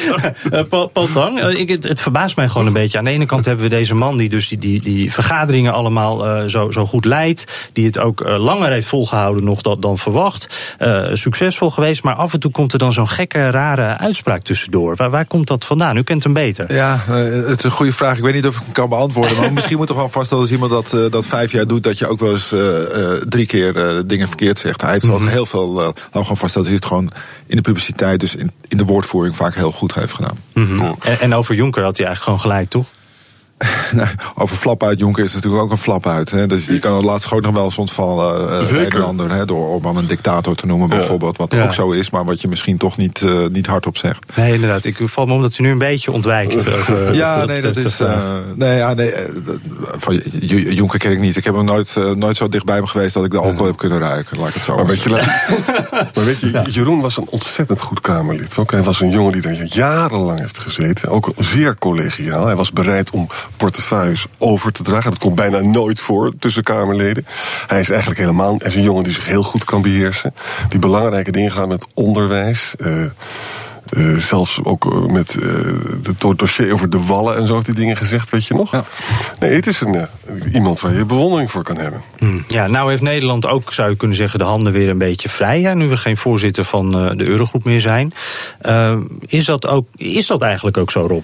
Uh, 0.51 0.61
Paul, 0.69 0.87
Paul 0.87 1.07
Tang, 1.07 1.43
uh, 1.43 1.59
ik, 1.59 1.69
het, 1.69 1.83
het, 1.83 2.01
verbaast 2.01 2.35
mij 2.35 2.49
gewoon 2.49 2.67
een 2.67 2.73
beetje. 2.73 2.97
Aan 2.97 3.03
de 3.03 3.09
ene 3.09 3.25
kant 3.25 3.45
hebben 3.45 3.63
we 3.63 3.69
deze 3.69 3.95
man 3.95 4.17
die 4.17 4.29
dus 4.29 4.47
die, 4.47 4.57
die, 4.57 4.81
die 4.81 5.13
vergaderingen 5.13 5.73
allemaal 5.73 6.49
zo, 6.49 6.71
zo 6.71 6.85
goed 6.85 7.05
leidt. 7.05 7.69
Die 7.73 7.85
het 7.85 7.99
ook 7.99 8.27
langer 8.27 8.71
heeft 8.71 8.87
volgehouden 8.87 9.43
nog 9.43 9.61
dan, 9.61 9.79
dan 9.79 9.97
verwacht. 9.97 10.75
succesvol 11.13 11.69
geweest, 11.69 12.03
maar 12.03 12.15
af 12.15 12.33
en 12.33 12.39
toe 12.39 12.51
komt 12.51 12.73
er 12.73 12.79
dan 12.79 12.93
zo'n 12.93 13.09
gekke, 13.09 13.49
rare 13.49 13.97
uitspraak 13.97 14.41
tussendoor. 14.41 14.95
Waar, 14.95 15.09
waar 15.09 15.25
komt 15.25 15.47
dat 15.47 15.65
vandaan? 15.65 15.97
U 15.97 16.03
kent 16.03 16.23
hem 16.23 16.33
beter. 16.33 16.73
Ja, 16.73 16.99
het 17.05 17.57
is 17.57 17.63
een 17.63 17.71
goede 17.71 17.93
vraag. 17.93 18.17
Ik 18.17 18.23
weet 18.23 18.33
niet 18.33 18.47
of 18.47 18.55
ik 18.57 18.63
hem 18.63 18.71
kan 18.71 18.89
beantwoorden. 18.89 19.37
Maar 19.37 19.53
misschien 19.57 19.77
moet 19.77 19.87
toch 19.87 19.97
wel 19.97 20.09
vaststellen 20.09 20.43
als 20.43 20.53
iemand 20.53 20.71
dat, 20.71 21.11
dat 21.11 21.25
vijf 21.25 21.51
jaar 21.51 21.67
doet... 21.67 21.83
dat 21.83 21.97
je 21.97 22.07
ook 22.07 22.19
wel 22.19 22.31
eens 22.31 22.53
drie 23.29 23.45
keer 23.45 24.03
dingen 24.07 24.27
verkeerd 24.27 24.59
zegt. 24.59 24.81
Hij 24.81 24.91
heeft 24.91 25.05
mm 25.05 25.15
-hmm. 25.15 25.27
heel 25.27 25.45
veel... 25.45 25.75
we 25.75 25.93
gewoon 26.11 26.37
vast 26.43 26.55
dat 26.55 26.65
hij 26.65 26.73
het 26.73 26.85
gewoon 26.85 27.09
in 27.47 27.55
de 27.55 27.61
publiciteit, 27.61 28.19
dus 28.19 28.35
in, 28.35 28.51
in 28.67 28.77
de 28.77 28.85
woordvoering, 28.85 29.35
vaak 29.35 29.55
heel 29.55 29.71
goed 29.71 29.93
heeft 29.93 30.13
gedaan. 30.13 30.37
Mm 30.53 30.65
-hmm. 30.65 30.95
en, 30.99 31.19
en, 31.19 31.33
over 31.33 31.55
Jonker 31.55 31.83
had 31.83 31.97
hij 31.97 32.05
eigenlijk 32.05 32.23
gewoon 32.23 32.53
gelijk, 32.53 32.69
toch? 32.69 32.91
Nou, 33.91 34.07
over 34.35 34.55
flap 34.55 34.83
uit 34.83 34.99
Jonker 34.99 35.23
is 35.23 35.33
natuurlijk 35.33 35.63
ook 35.63 35.71
een 35.71 35.77
flap 35.77 36.07
uit. 36.07 36.31
Hè. 36.31 36.47
Dus 36.47 36.65
die 36.65 36.79
kan 36.79 36.95
het 36.95 37.03
laatst 37.03 37.31
ook 37.31 37.41
nog 37.41 37.53
wel 37.53 37.63
eens 37.63 37.77
ontvallen, 37.77 38.61
uh, 38.61 38.71
Nederlander. 38.71 39.31
Hè, 39.31 39.45
door 39.45 39.67
Orban 39.67 39.97
een 39.97 40.07
dictator 40.07 40.55
te 40.55 40.65
noemen 40.65 40.89
bijvoorbeeld. 40.89 41.37
Wat 41.37 41.55
ook 41.55 41.73
zo 41.73 41.91
is, 41.91 42.09
maar 42.09 42.25
wat 42.25 42.41
je 42.41 42.47
misschien 42.47 42.77
toch 42.77 42.97
niet, 42.97 43.21
uh, 43.21 43.47
niet 43.47 43.65
hardop 43.65 43.97
zegt. 43.97 44.37
Nee, 44.37 44.53
inderdaad. 44.53 44.85
Ik 44.85 44.97
val 45.01 45.25
me 45.25 45.33
om 45.33 45.41
dat 45.41 45.57
u 45.57 45.63
nu 45.63 45.71
een 45.71 45.77
beetje 45.77 46.11
ontwijkt. 46.11 46.55
Over, 46.67 47.15
ja, 47.15 47.45
nee, 47.45 47.61
dat 47.61 47.77
is... 47.77 47.99
Uh, 47.99 48.37
nee, 48.55 48.77
ja, 48.77 48.93
nee, 48.93 49.11
van 49.97 50.15
Jonker 50.49 50.99
ken 50.99 51.11
ik 51.11 51.19
niet. 51.19 51.35
Ik 51.35 51.43
heb 51.43 51.55
hem 51.55 51.65
nooit, 51.65 51.95
nooit 52.15 52.37
zo 52.37 52.49
dichtbij 52.49 52.81
me 52.81 52.87
geweest 52.87 53.13
dat 53.13 53.25
ik 53.25 53.31
de 53.31 53.37
alcohol 53.37 53.65
heb 53.65 53.77
kunnen 53.77 53.99
ruiken. 53.99 54.37
Laat 54.37 54.47
ik 54.47 54.53
het 54.53 54.63
zo 54.63 54.75
maar 54.75 54.85
weet, 54.85 55.01
je, 55.01 55.09
maar 56.13 56.25
weet 56.25 56.39
je, 56.39 56.71
Jeroen 56.71 57.01
was 57.01 57.17
een 57.17 57.27
ontzettend 57.29 57.81
goed 57.81 58.01
Kamerlid. 58.01 58.57
Ook. 58.57 58.71
Hij 58.71 58.83
was 58.83 59.01
een 59.01 59.09
jongen 59.09 59.33
die 59.33 59.41
er 59.41 59.65
jarenlang 59.65 60.39
heeft 60.39 60.59
gezeten. 60.59 61.09
Ook 61.09 61.31
zeer 61.37 61.77
collegiaal. 61.77 62.45
Hij 62.45 62.55
was 62.55 62.71
bereid 62.71 63.11
om 63.11 63.29
portefeuilles 63.57 64.25
over 64.37 64.71
te 64.71 64.83
dragen. 64.83 65.11
Dat 65.11 65.19
komt 65.19 65.35
bijna 65.35 65.59
nooit 65.59 65.99
voor 65.99 66.33
tussen 66.39 66.63
Kamerleden. 66.63 67.25
Hij 67.67 67.79
is 67.79 67.89
eigenlijk 67.89 68.19
helemaal 68.19 68.55
hij 68.57 68.67
is 68.67 68.75
een 68.75 68.83
jongen 68.83 69.03
die 69.03 69.13
zich 69.13 69.25
heel 69.25 69.43
goed 69.43 69.63
kan 69.63 69.81
beheersen. 69.81 70.33
Die 70.69 70.79
belangrijke 70.79 71.31
dingen 71.31 71.51
gaan 71.51 71.67
met 71.67 71.87
onderwijs. 71.93 72.75
Uh, 72.77 73.03
uh, 73.97 74.17
zelfs 74.17 74.59
ook 74.63 74.85
uh, 74.85 75.05
met 75.05 75.35
het 76.03 76.37
dossier 76.37 76.73
over 76.73 76.89
de 76.89 77.05
wallen 77.05 77.37
en 77.37 77.47
zo 77.47 77.53
heeft 77.53 77.65
hij 77.65 77.75
dingen 77.75 77.97
gezegd, 77.97 78.29
weet 78.29 78.45
je 78.45 78.53
nog? 78.53 78.71
Ja. 78.71 78.83
Nee, 79.39 79.55
het 79.55 79.67
is 79.67 79.81
een, 79.81 80.07
iemand 80.51 80.79
waar 80.79 80.93
je 80.93 81.05
bewondering 81.05 81.51
voor 81.51 81.63
kan 81.63 81.77
hebben. 81.77 82.01
Hmm. 82.17 82.43
Ja, 82.47 82.67
nou 82.67 82.89
heeft 82.89 83.01
Nederland 83.01 83.45
ook, 83.45 83.73
zou 83.73 83.89
je 83.89 83.95
kunnen 83.95 84.17
zeggen, 84.17 84.39
de 84.39 84.45
handen 84.45 84.73
weer 84.73 84.89
een 84.89 84.97
beetje 84.97 85.29
vrij. 85.29 85.59
Ja, 85.59 85.73
nu 85.73 85.87
we 85.87 85.97
geen 85.97 86.17
voorzitter 86.17 86.65
van 86.65 86.91
de 86.91 87.27
Eurogroep 87.27 87.63
meer 87.63 87.81
zijn. 87.81 88.13
is, 89.19 89.45
dat 89.45 89.67
ook, 89.67 89.87
is 89.95 90.27
dat 90.27 90.41
eigenlijk 90.41 90.77
ook 90.77 90.91
zo, 90.91 91.05
Rob? 91.07 91.23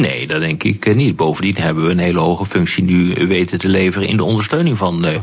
Nee, 0.00 0.26
dat 0.26 0.40
denk 0.40 0.62
ik 0.62 0.86
eh, 0.86 0.94
niet. 0.94 1.16
Bovendien 1.16 1.56
hebben 1.56 1.84
we 1.84 1.90
een 1.90 1.98
hele 1.98 2.18
hoge 2.18 2.44
functie 2.44 2.82
nu 2.82 3.26
weten 3.26 3.58
te 3.58 3.68
leveren 3.68 4.08
in 4.08 4.16
de 4.16 4.24
ondersteuning 4.24 4.76
van 4.76 5.02
de, 5.02 5.20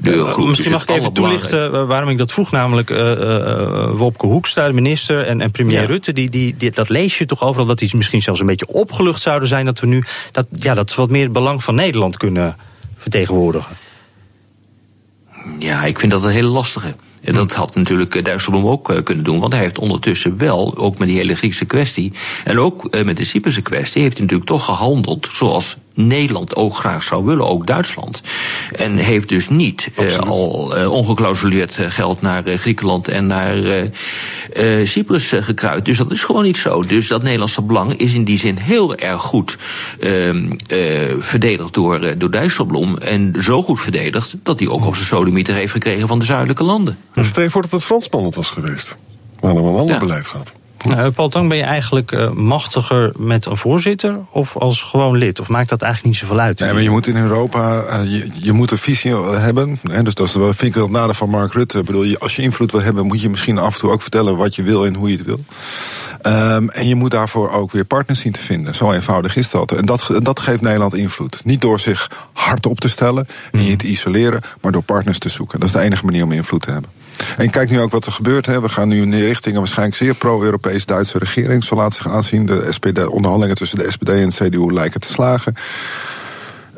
de 0.00 0.10
Eurogroep. 0.10 0.46
Misschien 0.48 0.70
mag 0.70 0.82
ik 0.82 0.88
even 0.88 1.12
toelichten 1.12 1.74
eh, 1.74 1.86
waarom 1.86 2.08
ik 2.08 2.18
dat 2.18 2.32
vroeg. 2.32 2.50
Namelijk 2.50 2.90
uh, 2.90 3.90
Wopke 3.90 4.26
Hoekstra, 4.26 4.66
de 4.66 4.72
minister, 4.72 5.26
en, 5.26 5.40
en 5.40 5.50
premier 5.50 5.86
Rutte. 5.86 6.12
Die, 6.12 6.30
die, 6.30 6.54
die, 6.56 6.70
dat 6.70 6.88
lees 6.88 7.18
je 7.18 7.26
toch 7.26 7.42
overal 7.42 7.66
dat 7.66 7.78
die 7.78 7.96
misschien 7.96 8.22
zelfs 8.22 8.40
een 8.40 8.46
beetje 8.46 8.66
opgelucht 8.66 9.22
zouden 9.22 9.48
zijn. 9.48 9.64
Dat 9.64 9.80
we 9.80 9.86
nu 9.86 10.04
dat, 10.32 10.46
ja, 10.50 10.74
dat 10.74 10.90
we 10.90 10.96
wat 10.96 11.10
meer 11.10 11.24
het 11.24 11.32
belang 11.32 11.64
van 11.64 11.74
Nederland 11.74 12.16
kunnen 12.16 12.56
vertegenwoordigen. 12.96 13.76
Ja, 15.58 15.84
ik 15.84 15.98
vind 15.98 16.12
dat 16.12 16.22
een 16.22 16.30
hele 16.30 16.48
lastige. 16.48 16.94
En 17.20 17.32
dat 17.32 17.52
had 17.52 17.74
natuurlijk 17.74 18.14
eh, 18.14 18.24
Dijsselbloem 18.24 18.66
ook 18.66 18.90
eh, 18.90 19.02
kunnen 19.02 19.24
doen, 19.24 19.40
want 19.40 19.52
hij 19.52 19.62
heeft 19.62 19.78
ondertussen 19.78 20.38
wel, 20.38 20.76
ook 20.76 20.98
met 20.98 21.08
die 21.08 21.16
hele 21.16 21.34
Griekse 21.34 21.64
kwestie, 21.64 22.12
en 22.44 22.58
ook 22.58 22.86
eh, 22.86 23.04
met 23.04 23.16
de 23.16 23.24
Cyprus 23.24 23.62
kwestie, 23.62 24.02
heeft 24.02 24.16
hij 24.16 24.22
natuurlijk 24.22 24.50
toch 24.50 24.64
gehandeld 24.64 25.28
zoals 25.32 25.76
Nederland 25.94 26.56
ook 26.56 26.76
graag 26.76 27.02
zou 27.02 27.24
willen, 27.24 27.48
ook 27.48 27.66
Duitsland. 27.66 28.22
En 28.72 28.96
heeft 28.96 29.28
dus 29.28 29.48
niet 29.48 29.90
uh, 29.98 30.16
al 30.16 30.78
uh, 30.78 30.92
ongeclausuleerd 30.92 31.78
geld 31.80 32.22
naar 32.22 32.48
uh, 32.48 32.58
Griekenland 32.58 33.08
en 33.08 33.26
naar 33.26 33.88
Cyprus 34.84 35.32
gekruid. 35.36 35.84
Dus 35.84 35.96
dat 35.96 36.12
is 36.12 36.24
gewoon 36.24 36.42
niet 36.42 36.56
zo. 36.56 36.82
Dus 36.82 37.08
dat 37.08 37.22
Nederlandse 37.22 37.62
belang 37.62 37.92
is 37.92 38.14
in 38.14 38.24
die 38.24 38.38
zin 38.38 38.56
heel 38.56 38.94
erg 38.94 39.20
goed 39.20 39.58
ehm, 40.00 40.50
verdedigd 41.18 41.74
door, 41.74 42.18
door 42.18 42.30
Dijsselbloem. 42.30 42.98
En 42.98 43.34
zo 43.40 43.62
goed 43.62 43.80
verdedigd 43.80 44.34
dat 44.42 44.58
hij 44.58 44.68
ook 44.68 44.86
op 44.86 44.94
zijn 44.94 45.06
sodemieter 45.06 45.54
heeft 45.54 45.72
gekregen 45.72 46.08
van 46.08 46.18
de 46.18 46.24
zuidelijke 46.24 46.64
landen. 46.64 46.98
Stel 47.14 47.42
je 47.42 47.50
voor 47.50 47.62
dat 47.62 47.70
het 47.70 47.84
Fransman 47.84 48.24
het 48.24 48.34
was 48.34 48.50
geweest. 48.50 48.96
Maar 49.40 49.54
dan 49.54 49.64
een 49.64 49.74
ander 49.74 49.98
beleid 49.98 50.26
gehad. 50.26 50.52
Nou, 50.84 51.10
Paul 51.10 51.28
Tang, 51.28 51.48
ben 51.48 51.56
je 51.56 51.62
eigenlijk 51.62 52.12
uh, 52.12 52.30
machtiger 52.30 53.12
met 53.18 53.46
een 53.46 53.56
voorzitter 53.56 54.16
of 54.30 54.56
als 54.56 54.82
gewoon 54.82 55.16
lid? 55.16 55.40
Of 55.40 55.48
maakt 55.48 55.68
dat 55.68 55.82
eigenlijk 55.82 56.14
niet 56.14 56.22
zoveel 56.22 56.40
uit? 56.40 56.58
Nee, 56.58 56.72
maar 56.72 56.82
je 56.82 56.90
moet 56.90 57.06
in 57.06 57.16
Europa, 57.16 57.84
uh, 57.84 58.12
je, 58.12 58.28
je, 58.34 58.52
moet 58.52 58.70
een 58.70 58.78
visie 58.78 59.14
hebben. 59.16 59.80
Hè, 59.90 60.02
dus 60.02 60.14
dat 60.14 60.26
is, 60.26 60.32
vind 60.32 60.62
ik 60.62 60.74
wel 60.74 60.82
het 60.82 60.92
nadeel 60.92 61.14
van 61.14 61.30
Mark 61.30 61.52
Rutte. 61.52 61.78
Ik 61.78 61.84
bedoel, 61.84 62.16
als 62.18 62.36
je 62.36 62.42
invloed 62.42 62.72
wil 62.72 62.82
hebben, 62.82 63.06
moet 63.06 63.22
je 63.22 63.30
misschien 63.30 63.58
af 63.58 63.74
en 63.74 63.80
toe 63.80 63.90
ook 63.90 64.02
vertellen 64.02 64.36
wat 64.36 64.54
je 64.54 64.62
wil 64.62 64.86
en 64.86 64.94
hoe 64.94 65.10
je 65.10 65.16
het 65.16 65.26
wil. 65.26 65.44
Um, 66.22 66.70
en 66.70 66.88
je 66.88 66.94
moet 66.94 67.10
daarvoor 67.10 67.50
ook 67.50 67.70
weer 67.70 67.84
partners 67.84 68.20
zien 68.20 68.32
te 68.32 68.40
vinden. 68.40 68.74
Zo 68.74 68.92
eenvoudig 68.92 69.36
is 69.36 69.50
dat. 69.50 69.72
En 69.72 69.86
dat, 69.86 70.10
dat 70.22 70.40
geeft 70.40 70.60
Nederland 70.60 70.94
invloed. 70.94 71.40
Niet 71.44 71.60
door 71.60 71.80
zich 71.80 72.10
hard 72.32 72.66
op 72.66 72.80
te 72.80 72.88
stellen 72.88 73.26
en 73.52 73.64
je 73.64 73.76
te 73.76 73.86
isoleren, 73.86 74.40
maar 74.60 74.72
door 74.72 74.82
partners 74.82 75.18
te 75.18 75.28
zoeken. 75.28 75.60
Dat 75.60 75.68
is 75.68 75.74
de 75.74 75.80
enige 75.80 76.04
manier 76.04 76.24
om 76.24 76.32
invloed 76.32 76.62
te 76.62 76.70
hebben. 76.70 76.90
En 77.36 77.50
kijk 77.50 77.70
nu 77.70 77.80
ook 77.80 77.90
wat 77.90 78.06
er 78.06 78.12
gebeurt. 78.12 78.46
Hè. 78.46 78.60
We 78.60 78.68
gaan 78.68 78.88
nu 78.88 79.02
in 79.02 79.14
richting 79.14 79.54
een 79.54 79.60
waarschijnlijk 79.60 79.96
zeer 79.96 80.14
pro-Europese 80.14 80.69
Duitse 80.86 81.18
regering. 81.18 81.64
Zo 81.64 81.76
laat 81.76 81.94
zich 81.94 82.08
aanzien. 82.08 82.46
De 82.46 82.66
SPD, 82.68 83.06
onderhandelingen 83.06 83.56
tussen 83.56 83.78
de 83.78 83.90
SPD 83.90 84.08
en 84.08 84.28
de 84.28 84.34
CDU 84.34 84.72
lijken 84.72 85.00
te 85.00 85.08
slagen. 85.08 85.54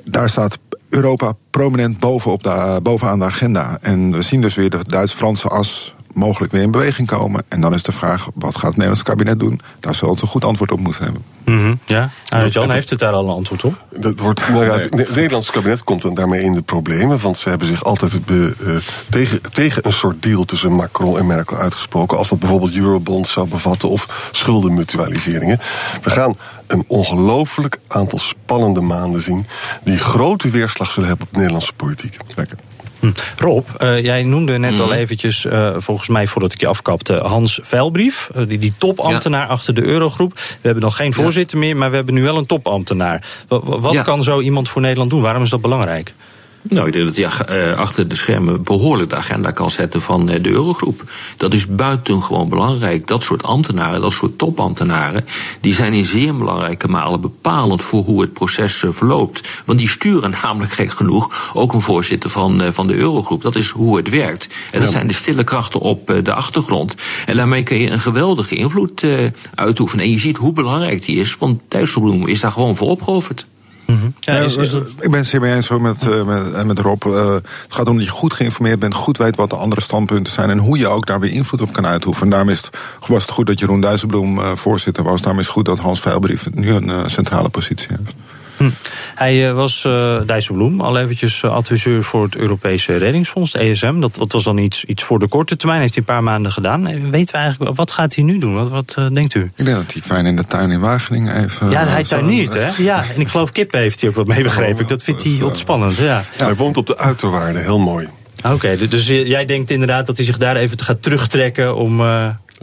Daar 0.05 0.29
staat 0.29 0.59
Europa 0.89 1.33
prominent 1.51 1.99
bovenop 1.99 2.43
de, 2.43 2.81
bovenaan 2.83 3.19
de 3.19 3.25
agenda. 3.25 3.79
En 3.81 4.13
we 4.13 4.23
zien 4.23 4.41
dus 4.41 4.55
weer 4.55 4.71
de 4.71 4.85
Duits-Franse 4.87 5.49
as 5.49 5.95
mogelijk 6.13 6.53
weer 6.53 6.63
in 6.63 6.71
beweging 6.71 7.09
komen. 7.09 7.45
En 7.49 7.61
dan 7.61 7.75
is 7.75 7.83
de 7.83 7.93
vraag, 7.93 8.29
wat 8.35 8.55
gaat 8.55 8.63
het 8.63 8.71
Nederlandse 8.71 9.05
kabinet 9.05 9.41
doen? 9.41 9.61
Daar 9.81 9.95
zal 9.95 10.11
het 10.11 10.21
een 10.21 10.29
goed 10.29 10.45
antwoord 10.45 10.73
op 10.73 10.81
moeten 10.81 11.05
hebben. 11.05 11.23
Mm 11.45 11.59
-hmm, 11.59 11.79
ja, 11.85 12.11
uh, 12.35 12.51
Jan 12.51 12.71
heeft 12.71 12.91
het 12.91 12.99
daar 12.99 13.13
al 13.13 13.29
een 13.29 13.35
antwoord 13.35 13.65
op. 13.65 13.85
Dat 13.99 14.21
wordt, 14.21 14.49
nou 14.49 14.65
ja, 14.65 14.73
het 14.73 15.15
Nederlandse 15.15 15.53
kabinet 15.53 15.85
komt 15.85 16.03
dan 16.03 16.15
daarmee 16.15 16.43
in 16.43 16.53
de 16.53 16.63
problemen. 16.63 17.19
Want 17.19 17.37
ze 17.37 17.49
hebben 17.49 17.67
zich 17.67 17.85
altijd 17.85 18.25
be, 18.25 18.55
uh, 18.61 18.77
tegen, 19.09 19.41
tegen 19.53 19.87
een 19.87 19.93
soort 19.93 20.23
deal 20.23 20.45
tussen 20.45 20.73
Macron 20.73 21.19
en 21.19 21.27
Merkel 21.27 21.57
uitgesproken. 21.57 22.19
Als 22.19 22.29
dat 22.29 22.39
bijvoorbeeld 22.39 22.77
eurobonds 22.77 23.33
zou 23.33 23.49
bevatten 23.49 23.89
of 23.89 24.29
schuldenmutualiseringen. 24.33 25.59
We 26.03 26.11
gaan 26.11 26.37
een 26.67 26.85
ongelooflijk 26.87 27.81
aantal 27.89 28.19
spannende 28.19 28.81
maanden 28.81 29.21
zien. 29.21 29.47
die 29.85 29.99
grote 29.99 30.51
weerslag 30.51 30.91
zullen 30.91 31.09
hebben 31.09 31.27
op 31.27 31.33
de 31.33 31.39
Nederlandse 31.39 31.73
politiek. 31.73 32.17
Lekker. 32.35 32.59
Hm. 33.03 33.11
Rob, 33.37 33.67
uh, 33.79 34.05
jij 34.05 34.23
noemde 34.23 34.59
net 34.59 34.81
al 34.81 34.87
mhm. 34.87 34.97
eventjes, 34.97 35.45
uh, 35.45 35.75
volgens 35.79 36.09
mij 36.09 36.27
voordat 36.27 36.53
ik 36.53 36.61
je 36.61 36.67
afkapte, 36.67 37.15
Hans 37.15 37.61
Veilbrief. 37.63 38.31
Uh, 38.37 38.49
die, 38.49 38.59
die 38.59 38.73
topambtenaar 38.79 39.47
achter 39.47 39.75
de 39.75 39.83
Eurogroep. 39.83 40.33
We 40.35 40.43
hebben 40.61 40.83
nog 40.83 40.97
geen 40.97 41.15
voorzitter 41.15 41.59
meer, 41.59 41.77
maar 41.77 41.91
we 41.91 41.97
hebben 41.97 42.15
nu 42.15 42.23
wel 42.23 42.37
een 42.37 42.47
topambtenaar. 42.47 43.27
Wat, 43.49 43.63
wat 43.65 43.93
ja. 43.93 44.03
kan 44.03 44.23
zo 44.23 44.41
iemand 44.41 44.69
voor 44.69 44.81
Nederland 44.81 45.11
doen? 45.11 45.21
Waarom 45.21 45.43
is 45.43 45.51
dat 45.51 45.61
belangrijk? 45.61 46.15
Nou, 46.63 46.87
ik 46.87 46.93
denk 46.93 47.05
dat 47.05 47.17
hij 47.47 47.71
uh, 47.71 47.79
achter 47.79 48.09
de 48.09 48.15
schermen 48.15 48.63
behoorlijk 48.63 49.11
de 49.11 49.17
agenda 49.17 49.51
kan 49.51 49.71
zetten 49.71 50.03
van 50.03 50.31
uh, 50.31 50.43
de 50.43 50.51
Eurogroep. 50.51 51.03
Dat 51.37 51.55
is 51.55 51.67
buitengewoon 51.67 52.49
belangrijk. 52.49 53.07
Dat 53.07 53.23
soort 53.23 53.43
ambtenaren, 53.43 54.01
dat 54.01 54.13
soort 54.13 54.39
topambtenaren, 54.39 55.25
die 55.61 55.75
zijn 55.75 55.93
in 55.93 56.05
zeer 56.05 56.37
belangrijke 56.37 56.89
malen 56.89 57.21
bepalend 57.21 57.83
voor 57.83 58.05
hoe 58.05 58.21
het 58.21 58.33
proces 58.33 58.83
uh, 58.83 58.91
verloopt. 58.93 59.41
Want 59.65 59.79
die 59.79 59.89
sturen 59.89 60.35
namelijk 60.43 60.73
gek 60.73 60.91
genoeg 60.91 61.51
ook 61.55 61.73
een 61.73 61.81
voorzitter 61.81 62.31
van, 62.31 62.73
van 62.73 62.87
de 62.87 62.95
Eurogroep. 62.95 63.43
Dat 63.43 63.57
is 63.57 63.69
hoe 63.69 63.97
het 63.97 64.09
werkt. 64.09 64.49
En 64.71 64.81
dat 64.81 64.91
zijn 64.91 65.07
de 65.07 65.15
stille 65.15 65.45
krachten 65.45 65.81
op 65.81 66.21
de 66.23 66.35
achtergrond. 66.35 66.95
En 67.27 67.37
daarmee 67.37 67.63
kun 67.63 67.79
je 67.79 67.91
een 67.91 68.01
geweldige 68.01 68.55
invloed 68.55 69.07
uitoefenen. 69.55 70.05
En 70.05 70.11
je 70.11 70.19
ziet 70.19 70.37
hoe 70.37 70.53
belangrijk 70.53 71.05
die 71.05 71.17
is, 71.17 71.37
want 71.37 71.61
Dijsselbloem 71.69 72.27
is 72.27 72.41
daar 72.41 72.53
gewoon 72.53 72.77
voor 72.77 72.89
opgeofferd. 72.89 73.47
Mm 73.93 74.15
ja, 74.21 74.35
is, 74.35 74.57
is 74.57 74.71
dat... 74.71 74.87
Ik 75.01 75.11
ben 75.11 75.21
het 75.21 75.31
hiermee 75.31 75.55
eens 75.55 75.69
met, 75.69 76.05
uh, 76.05 76.23
met, 76.23 76.67
met 76.67 76.79
Rob. 76.79 77.05
Uh, 77.05 77.35
het 77.35 77.45
gaat 77.69 77.89
om 77.89 77.97
dat 77.97 78.05
je 78.05 78.11
goed 78.11 78.35
geïnformeerd 78.35 78.79
bent, 78.79 78.95
goed 78.95 79.19
weet 79.19 79.37
wat 79.37 79.51
de 79.51 79.57
andere 79.57 79.81
standpunten 79.81 80.33
zijn 80.33 80.51
en 80.51 80.59
hoe 80.59 80.79
je 80.79 80.89
ook 80.89 81.07
daar 81.07 81.21
weer 81.21 81.33
invloed 81.33 81.63
op 81.63 81.73
kan 81.73 81.87
uitoefenen. 81.87 82.31
Daarom 82.31 82.49
is 82.49 82.61
het, 82.61 82.79
was 83.07 83.23
het 83.23 83.31
goed 83.31 83.47
dat 83.47 83.59
Jeroen 83.59 83.81
Dijsselbloem 83.81 84.39
uh, 84.39 84.45
voorzitter 84.55 85.05
was. 85.05 85.21
Daarom 85.21 85.41
is 85.41 85.47
het 85.47 85.55
goed 85.55 85.65
dat 85.65 85.79
Hans 85.79 86.01
Veilbrief 86.01 86.49
nu 86.55 86.71
een 86.71 87.11
centrale 87.11 87.49
positie 87.49 87.89
heeft. 87.89 88.15
Hm. 88.63 88.71
Hij 89.15 89.49
uh, 89.49 89.53
was 89.53 89.85
uh, 89.87 90.21
Dijsselbloem 90.27 90.81
al 90.81 90.99
eventjes 90.99 91.43
uh, 91.43 91.53
adviseur 91.53 92.05
voor 92.05 92.25
het 92.25 92.37
Europese 92.37 92.97
Reddingsfonds, 92.97 93.55
ESM. 93.55 94.01
Dat, 94.01 94.15
dat 94.15 94.33
was 94.33 94.45
dan 94.45 94.59
iets, 94.59 94.85
iets 94.85 95.03
voor 95.03 95.19
de 95.19 95.29
korte 95.29 95.57
termijn, 95.57 95.81
heeft 95.81 95.95
hij 95.95 96.05
een 96.07 96.15
paar 96.15 96.23
maanden 96.23 96.53
gedaan. 96.53 97.11
Weten 97.11 97.35
we 97.35 97.41
eigenlijk, 97.41 97.77
wat 97.77 97.91
gaat 97.91 98.15
hij 98.15 98.25
nu 98.25 98.39
doen? 98.39 98.55
Wat, 98.55 98.69
wat 98.69 99.13
denkt 99.13 99.35
u? 99.35 99.51
Ik 99.57 99.65
denk 99.65 99.77
dat 99.77 99.93
hij 99.93 100.03
fijn 100.03 100.27
in 100.27 100.37
de 100.37 100.45
tuin 100.45 100.71
in 100.71 100.81
Wageningen 100.81 101.45
even... 101.45 101.71
Ja, 101.71 101.85
hij 101.85 102.05
tuiniert, 102.05 102.55
hè? 102.55 102.69
Ja, 102.83 103.05
en 103.15 103.21
ik 103.21 103.29
geloof 103.29 103.53
kippen 103.53 103.81
heeft 103.81 104.01
hij 104.01 104.11
ook 104.11 104.17
wat 104.17 104.27
mee 104.27 104.43
begrepen. 104.43 104.87
Dat 104.87 105.03
vindt 105.03 105.23
hij 105.23 105.39
wat 105.41 105.57
spannend, 105.57 105.97
ja. 105.97 106.23
ja. 106.39 106.45
Hij 106.45 106.57
woont 106.57 106.77
op 106.77 106.87
de 106.87 106.99
uiterwaarde, 106.99 107.59
heel 107.59 107.79
mooi. 107.79 108.09
Oké, 108.45 108.55
okay, 108.55 108.89
dus 108.89 109.07
jij 109.07 109.45
denkt 109.45 109.71
inderdaad 109.71 110.07
dat 110.07 110.17
hij 110.17 110.27
zich 110.27 110.39
daar 110.39 110.57
even 110.57 110.81
gaat 110.83 111.03
terugtrekken 111.03 111.77
om... 111.77 112.01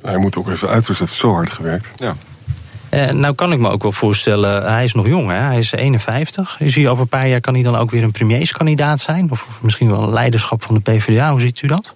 Hij 0.02 0.18
moet 0.18 0.38
ook 0.38 0.50
even 0.50 0.68
uit, 0.68 0.88
dus 0.88 1.00
heeft 1.00 1.14
zo 1.14 1.34
hard 1.34 1.52
gewerkt. 1.52 1.92
Ja. 1.96 2.16
Uh, 2.94 3.10
nou 3.10 3.36
kan 3.36 3.52
ik 3.52 3.60
me 3.60 3.70
ook 3.70 3.82
wel 3.82 3.92
voorstellen, 3.92 4.72
hij 4.72 4.84
is 4.84 4.94
nog 4.94 5.08
jong, 5.08 5.30
hè? 5.30 5.38
hij 5.38 5.58
is 5.58 5.72
51. 5.72 6.60
Is 6.60 6.76
hij 6.76 6.88
over 6.88 7.04
een 7.04 7.10
paar 7.10 7.28
jaar 7.28 7.42
kan 7.42 7.54
hij 7.54 7.64
dan 7.64 7.76
ook 7.76 7.92
weer 7.92 8.04
een 8.04 8.12
premierskandidaat 8.12 9.00
zijn? 9.00 9.32
Of 9.32 9.60
misschien 9.62 9.90
wel 9.90 10.04
een 10.04 10.14
leiderschap 10.14 10.64
van 10.64 10.76
de 10.76 10.82
PvdA, 10.82 11.32
hoe 11.32 11.40
ziet 11.40 11.62
u 11.62 11.68
dat? 11.68 11.94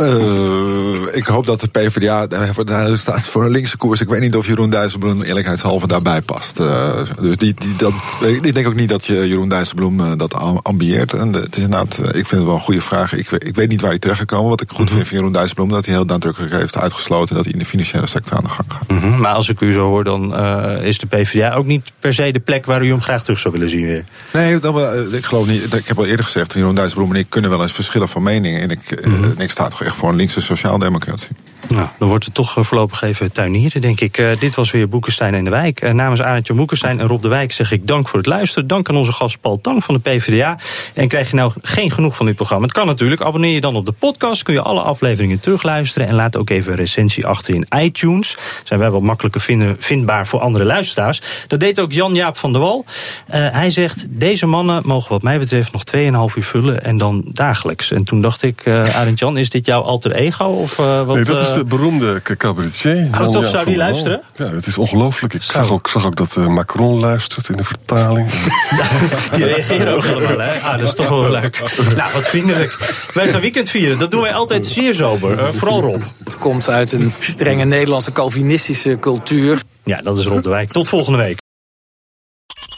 Uh, 0.00 1.16
ik 1.16 1.26
hoop 1.26 1.46
dat 1.46 1.60
de 1.60 1.68
PvdA 1.68 2.26
daar 2.26 2.98
staat 2.98 3.26
voor 3.26 3.44
een 3.44 3.50
linkse 3.50 3.76
koers. 3.76 4.00
Ik 4.00 4.08
weet 4.08 4.20
niet 4.20 4.36
of 4.36 4.46
Jeroen 4.46 4.70
Dijsselbloem 4.70 5.22
eerlijkheidshalve 5.22 5.86
daarbij 5.86 6.20
past. 6.20 6.60
Uh, 6.60 6.90
dus 7.20 7.36
die, 7.36 7.54
die, 7.54 7.76
dat, 7.76 7.92
ik 8.20 8.54
denk 8.54 8.66
ook 8.66 8.74
niet 8.74 8.88
dat 8.88 9.06
je 9.06 9.28
Jeroen 9.28 9.48
Dijsselbloem 9.48 10.18
dat 10.18 10.34
ambieert. 10.62 11.12
En 11.12 11.32
het 11.32 11.56
is 11.56 11.62
inderdaad, 11.62 11.98
ik 11.98 12.12
vind 12.12 12.30
het 12.30 12.44
wel 12.44 12.54
een 12.54 12.60
goede 12.60 12.80
vraag. 12.80 13.12
Ik, 13.12 13.30
ik 13.30 13.54
weet 13.54 13.68
niet 13.68 13.80
waar 13.80 13.90
hij 13.90 13.98
terechtgekomen. 13.98 14.50
Wat 14.50 14.60
ik 14.60 14.68
goed 14.68 14.78
mm 14.78 14.86
-hmm. 14.86 14.94
vind 14.94 15.08
van 15.08 15.16
Jeroen 15.16 15.32
Dijsselbloem, 15.32 15.68
dat 15.68 15.84
hij 15.84 15.94
heel 15.94 16.04
nadrukkelijk 16.04 16.52
heeft 16.52 16.76
uitgesloten 16.76 17.34
dat 17.34 17.44
hij 17.44 17.52
in 17.52 17.58
de 17.58 17.64
financiële 17.64 18.06
sector 18.06 18.36
aan 18.36 18.44
de 18.44 18.50
gang 18.50 18.72
gaat. 18.72 18.88
Mm 18.88 18.98
-hmm. 18.98 19.20
Maar 19.20 19.34
als 19.34 19.48
ik 19.48 19.60
u 19.60 19.72
zo 19.72 19.86
hoor, 19.86 20.04
dan 20.04 20.36
is 20.82 20.98
de 20.98 21.06
PvdA 21.06 21.54
ook 21.54 21.66
niet 21.66 21.92
per 22.00 22.14
se 22.14 22.32
de 22.32 22.40
plek 22.40 22.66
waar 22.66 22.84
u 22.84 22.88
hem 22.88 23.00
graag 23.00 23.22
terug 23.22 23.38
zou 23.38 23.54
willen 23.54 23.70
zien 23.70 23.86
weer. 23.86 24.04
Nee, 24.32 24.58
dan, 24.58 24.78
ik 25.12 25.24
geloof 25.24 25.46
niet. 25.46 25.74
Ik 25.74 25.88
heb 25.88 25.98
al 25.98 26.06
eerder 26.06 26.24
gezegd, 26.24 26.52
Jeroen 26.52 26.74
Dijsselbloem 26.74 27.14
en 27.14 27.20
ik 27.20 27.26
kunnen 27.28 27.50
wel 27.50 27.62
eens 27.62 27.72
verschillen 27.72 28.08
van 28.08 28.22
mening. 28.22 28.58
En 28.58 28.70
ik, 28.70 29.06
mm 29.06 29.14
-hmm. 29.14 29.34
ik 29.38 29.50
sta 29.50 29.68
toch 29.68 29.84
echt 29.86 29.96
voor 29.96 30.08
een 30.08 30.16
linkse 30.16 30.40
sociaaldemocratie. 30.40 31.36
Nou, 31.68 31.88
dan 31.98 32.08
wordt 32.08 32.24
het 32.24 32.34
toch 32.34 32.56
voorlopig 32.58 33.02
even 33.02 33.32
tuinieren, 33.32 33.80
denk 33.80 34.00
ik. 34.00 34.18
Uh, 34.18 34.28
dit 34.38 34.54
was 34.54 34.70
weer 34.70 34.88
Boekenstein 34.88 35.34
in 35.34 35.44
de 35.44 35.50
Wijk. 35.50 35.82
Uh, 35.82 35.90
namens 35.90 36.22
Arendtje 36.22 36.54
Boekenstein 36.54 37.00
en 37.00 37.06
Rob 37.06 37.22
de 37.22 37.28
Wijk 37.28 37.52
zeg 37.52 37.72
ik 37.72 37.86
dank 37.86 38.08
voor 38.08 38.18
het 38.18 38.28
luisteren. 38.28 38.68
Dank 38.68 38.88
aan 38.88 38.96
onze 38.96 39.12
gast 39.12 39.40
Paul 39.40 39.60
Tang 39.60 39.84
van 39.84 39.94
de 39.94 40.00
PvdA. 40.00 40.58
En 40.94 41.08
krijg 41.08 41.30
je 41.30 41.36
nou 41.36 41.52
geen 41.62 41.90
genoeg 41.90 42.16
van 42.16 42.26
dit 42.26 42.34
programma? 42.34 42.64
Het 42.64 42.74
kan 42.74 42.86
natuurlijk. 42.86 43.20
Abonneer 43.20 43.52
je 43.52 43.60
dan 43.60 43.76
op 43.76 43.86
de 43.86 43.92
podcast. 43.92 44.42
Kun 44.42 44.54
je 44.54 44.62
alle 44.62 44.80
afleveringen 44.80 45.40
terugluisteren. 45.40 46.08
En 46.08 46.14
laat 46.14 46.36
ook 46.36 46.50
even 46.50 46.72
een 46.72 46.78
recensie 46.78 47.26
achter 47.26 47.54
in 47.54 47.66
iTunes. 47.78 48.36
Zijn 48.64 48.80
wij 48.80 48.90
wat 48.90 49.02
makkelijker 49.02 49.40
vinden, 49.40 49.76
vindbaar 49.78 50.26
voor 50.26 50.40
andere 50.40 50.64
luisteraars. 50.64 51.20
Dat 51.46 51.60
deed 51.60 51.80
ook 51.80 51.92
Jan-Jaap 51.92 52.36
van 52.36 52.52
der 52.52 52.60
Wal. 52.60 52.84
Uh, 52.86 53.48
hij 53.50 53.70
zegt, 53.70 54.06
deze 54.08 54.46
mannen 54.46 54.82
mogen 54.84 55.10
wat 55.10 55.22
mij 55.22 55.38
betreft 55.38 55.72
nog 55.72 55.82
2,5 56.30 56.36
uur 56.36 56.44
vullen. 56.44 56.82
En 56.82 56.98
dan 56.98 57.24
dagelijks. 57.32 57.90
En 57.90 58.04
toen 58.04 58.20
dacht 58.20 58.42
ik, 58.42 58.66
Arend 58.66 59.18
Jan, 59.18 59.36
is 59.36 59.50
dit 59.50 59.66
jouw 59.66 59.82
alter 59.82 60.14
ego? 60.14 60.44
Of, 60.44 60.76
wat, 60.76 61.14
nee, 61.14 61.24
de 61.56 61.64
beroemde 61.64 62.22
cabaretier. 62.22 63.08
Oh, 63.20 63.28
toch 63.28 63.48
zou 63.48 63.64
die 63.64 63.76
luisteren? 63.76 64.22
Ja, 64.36 64.44
het 64.44 64.66
is 64.66 64.78
ongelooflijk. 64.78 65.34
Ik 65.34 65.42
zag 65.42 65.70
ook, 65.70 65.88
zag 65.88 66.06
ook 66.06 66.16
dat 66.16 66.36
uh, 66.38 66.46
Macron 66.46 67.00
luistert 67.00 67.48
in 67.48 67.56
de 67.56 67.64
vertaling. 67.64 68.30
die 69.34 69.44
reageren 69.44 69.94
ook 69.94 70.04
allemaal, 70.04 70.38
hè? 70.38 70.58
Ah, 70.58 70.78
dat 70.78 70.88
is 70.88 70.94
toch 70.94 71.08
wel 71.08 71.30
leuk. 71.30 71.62
Nou, 71.96 72.12
wat 72.12 72.28
vriendelijk. 72.28 72.76
Wij 73.14 73.28
gaan 73.28 73.40
weekend 73.40 73.68
vieren. 73.68 73.98
Dat 73.98 74.10
doen 74.10 74.22
wij 74.22 74.34
altijd 74.34 74.66
zeer 74.66 74.94
sober. 74.94 75.32
Uh, 75.32 75.44
vooral 75.48 75.80
Rob. 75.80 76.02
Het 76.24 76.38
komt 76.38 76.68
uit 76.68 76.92
een 76.92 77.12
strenge 77.18 77.64
Nederlandse 77.64 78.12
Calvinistische 78.12 78.96
cultuur. 79.00 79.60
Ja, 79.84 80.02
dat 80.02 80.18
is 80.18 80.26
Rob 80.26 80.42
de 80.42 80.48
Wijk. 80.48 80.70
Tot 80.70 80.88
volgende 80.88 81.18
week. 81.18 81.44